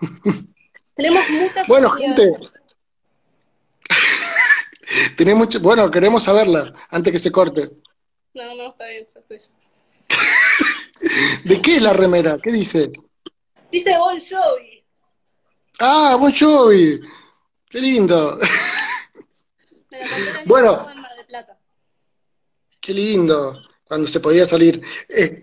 [0.94, 2.32] Tenemos muchas Bueno, gente,
[5.16, 7.81] tenemos bueno, queremos saberla antes que se corte.
[8.34, 9.38] No, no, está bien, estoy
[11.44, 12.38] ¿De qué es la remera?
[12.42, 12.90] ¿Qué dice?
[13.70, 14.84] Dice Bon Jovi.
[15.80, 17.00] Ah, Bon Jovi.
[17.68, 18.38] Qué lindo.
[20.46, 20.86] bueno.
[22.80, 23.62] Qué lindo.
[23.84, 24.82] Cuando se podía salir.
[25.08, 25.42] Eh,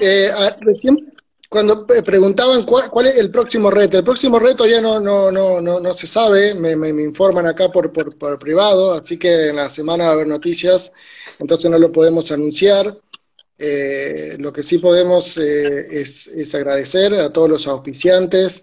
[0.00, 1.12] eh, recién
[1.50, 5.80] cuando preguntaban cuál, es el próximo reto, el próximo reto ya no, no, no, no,
[5.80, 9.68] no se sabe, me, me, informan acá por, por, por, privado, así que en la
[9.68, 10.92] semana va a haber noticias,
[11.40, 12.96] entonces no lo podemos anunciar.
[13.58, 18.62] Eh, lo que sí podemos eh, es, es, agradecer a todos los auspiciantes,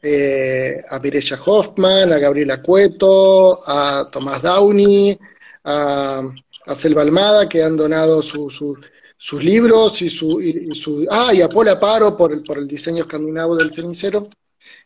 [0.00, 5.18] eh, a Mireya Hoffman, a Gabriela Cueto, a Tomás Downey,
[5.64, 6.22] a,
[6.66, 8.78] a Selva Almada, que han donado su, su
[9.18, 12.68] sus libros y su, y, su ah, y a Paula Paro por el, por el
[12.68, 14.28] diseño escandinavo del cenicero.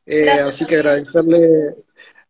[0.06, 1.76] Eh, así que agradecerle,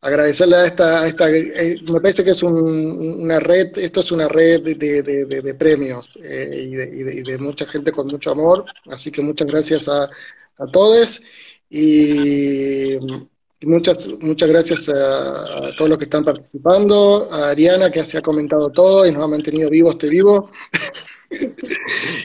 [0.01, 4.63] agradecerle a esta, esta eh, me parece que es una red, esto es una red
[4.63, 9.23] de, de, de, premios eh, y, y, de, mucha gente con mucho amor, así que
[9.23, 11.23] muchas gracias a, a todos
[11.71, 12.99] y,
[13.65, 18.71] Muchas, muchas gracias a, todos los que están participando, a Ariana que se ha comentado
[18.71, 20.51] todo y nos ha mantenido vivo este vivo.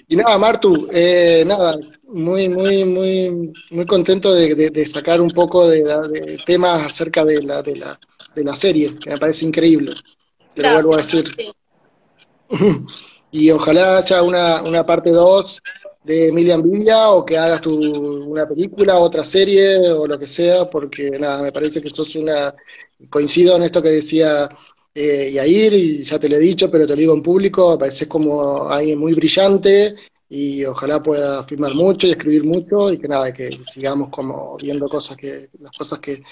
[0.08, 6.38] y nada, Martu, eh, nada, muy, muy, muy, muy contento de, sacar un poco de,
[6.46, 8.00] temas acerca de la, de, la,
[8.36, 9.94] de la serie, que me parece increíble.
[10.54, 11.26] Te lo vuelvo a decir.
[13.32, 15.62] y ojalá haya una, una parte 2
[16.04, 17.74] de Emilia Envidia o que hagas tu,
[18.30, 22.56] una película, otra serie o lo que sea, porque nada, me parece que sos una,
[23.10, 24.48] coincido en esto que decía
[25.00, 27.78] eh, Yair, y ya te lo he dicho, pero te lo digo en público, me
[27.78, 29.96] parece como alguien muy brillante
[30.28, 34.90] y ojalá pueda filmar mucho y escribir mucho y que nada, que sigamos como viendo
[34.90, 36.24] cosas que, las cosas que,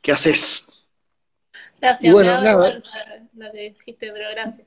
[0.00, 0.86] que haces.
[1.78, 2.80] Gracias, bueno, nada.
[3.34, 4.66] Lo que dijiste, pero gracias.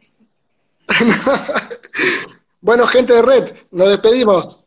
[2.61, 4.65] Bueno, gente de Red, nos despedimos.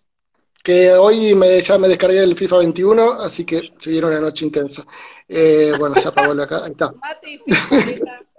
[0.64, 4.46] Que hoy me, ya me descargué el FIFA 21, así que se vieron una noche
[4.46, 4.82] intensa.
[5.28, 6.90] Eh, bueno, ya apagó acá, ahí está.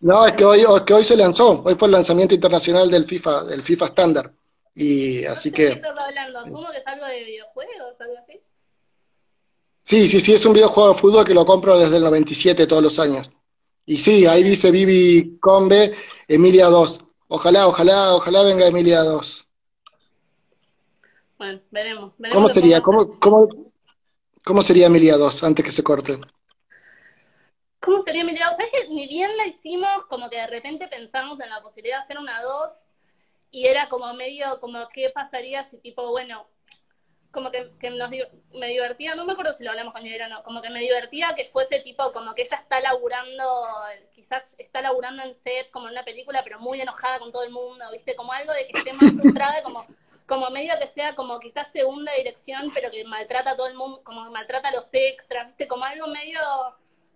[0.00, 3.44] No, es que hoy, que hoy se lanzó, hoy fue el lanzamiento internacional del FIFA,
[3.44, 4.32] del FIFA estándar.
[4.74, 5.66] Y así que.
[5.66, 6.38] ¿Qué estás hablando?
[6.38, 8.40] ¿Asumo que es algo de videojuegos, algo así?
[9.82, 12.82] Sí, sí, sí, es un videojuego de fútbol que lo compro desde el 97 todos
[12.82, 13.30] los años.
[13.86, 15.94] Y sí, ahí dice Vivi Combe,
[16.28, 17.00] Emilia 2.
[17.28, 19.48] Ojalá, ojalá, ojalá venga Emilia 2.
[21.38, 22.12] Bueno, veremos.
[22.32, 22.80] ¿Cómo sería?
[22.80, 23.48] ¿Cómo, cómo,
[24.44, 26.18] ¿Cómo sería Emilia 2 antes que se corte?
[27.80, 28.56] ¿Cómo sería Emilia 2?
[28.56, 32.02] ¿Sabes que ni bien la hicimos, como que de repente pensamos en la posibilidad de
[32.02, 32.84] hacer una 2
[33.50, 36.46] y era como medio, como qué pasaría si tipo, bueno,
[37.30, 40.28] como que, que nos, me divertía, no me acuerdo si lo hablamos con ella o
[40.28, 43.44] no, como que me divertía que fuese tipo, como que ella está laburando,
[44.14, 47.50] quizás está laburando en set como en una película, pero muy enojada con todo el
[47.50, 48.16] mundo, ¿viste?
[48.16, 49.86] Como algo de que esté más frustrada, como,
[50.26, 54.02] como medio que sea como quizás segunda dirección, pero que maltrata a todo el mundo,
[54.04, 55.68] como maltrata a los extras, ¿viste?
[55.68, 56.40] Como algo medio,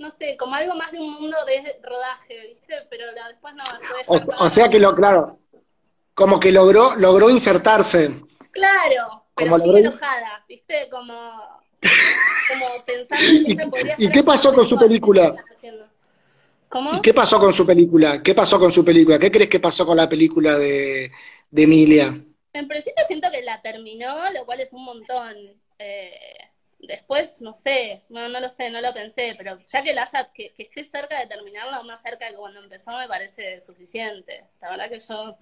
[0.02, 2.74] no sé, como algo más de un mundo de rodaje, ¿viste?
[2.90, 3.62] Pero después no.
[4.08, 5.38] O, o sea que lo, claro,
[6.14, 8.10] como que logró, logró insertarse.
[8.50, 10.88] Claro, pero como enojada, ¿viste?
[10.90, 11.14] Como,
[11.80, 15.34] como pensando que ella podría ¿Y qué pasó con su película?
[16.68, 16.90] ¿Cómo?
[16.94, 18.22] ¿Y qué pasó con su película?
[18.22, 19.18] ¿Qué pasó con su película?
[19.18, 21.12] ¿Qué crees que pasó con la película de,
[21.50, 22.14] de Emilia?
[22.54, 25.36] En principio siento que la terminó, lo cual es un montón.
[25.78, 26.18] Eh,
[26.86, 30.30] después, no sé, no, no lo sé, no lo pensé, pero ya que la haya,
[30.32, 34.44] que, que esté cerca de terminarla, más cerca de cuando empezó, me parece suficiente.
[34.60, 35.36] La verdad que yo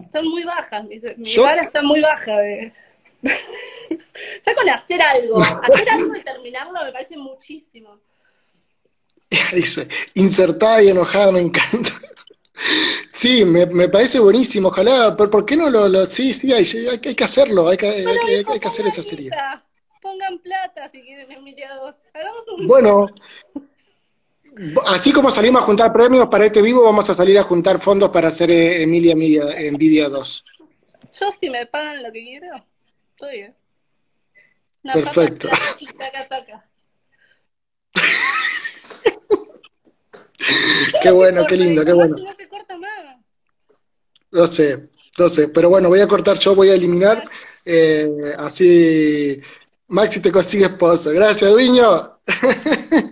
[0.00, 2.72] están muy bajas, mi vara está muy baja de...
[3.22, 7.98] ya con hacer algo, hacer algo y terminarlo me parece muchísimo.
[9.52, 11.90] Dice, insertada y enojada, me encanta.
[13.12, 16.98] Sí, me, me parece buenísimo, ojalá, pero ¿por qué no lo, sí, sí, hay, hay,
[16.98, 19.30] que hacerlo, hay que, hay, que hacer esa serie.
[20.04, 21.94] Pongan plata si quieren envidiados.
[22.12, 23.06] Hagamos un Bueno,
[24.84, 28.10] así como salimos a juntar premios para este vivo, vamos a salir a juntar fondos
[28.10, 30.44] para hacer eh, Emilia Media, Nvidia 2.
[31.18, 32.66] Yo si me pagan lo que quiero,
[33.12, 33.56] estoy bien.
[34.92, 35.48] Perfecto.
[41.02, 42.18] qué bueno, qué lindo, qué bueno.
[42.18, 42.90] No se corta más.
[44.32, 47.24] No sé, no sé, pero bueno, voy a cortar yo, voy a eliminar,
[47.64, 49.40] eh, así
[49.88, 51.10] Maxi te consigue esposo.
[51.10, 52.18] Gracias, Duiño.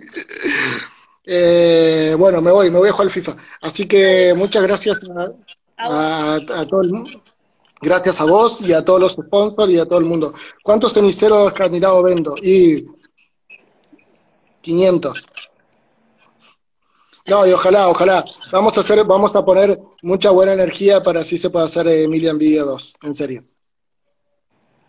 [1.25, 3.37] Eh, bueno, me voy, me voy a jugar al FIFA.
[3.61, 4.99] Así que muchas gracias
[5.77, 7.23] a, todo el mundo.
[7.81, 10.33] Gracias a vos y a todos los sponsors y a todo el mundo.
[10.61, 12.35] ¿Cuántos ceniceros candidatos vendo?
[12.41, 12.85] Y
[14.61, 15.25] 500.
[17.25, 18.25] No, y ojalá, ojalá.
[18.51, 22.31] Vamos a hacer, vamos a poner mucha buena energía para así se pueda hacer Emilia
[22.31, 23.43] Envidia 2, en serio.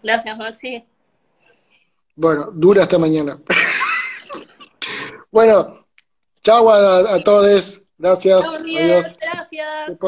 [0.02, 0.84] Gracias, Maxi.
[2.16, 3.40] Bueno, dura hasta mañana.
[5.30, 5.84] bueno,
[6.44, 7.80] Chao a, todos.
[7.96, 8.44] Gracias.
[8.44, 9.06] Adiós.
[9.18, 9.98] Gracias.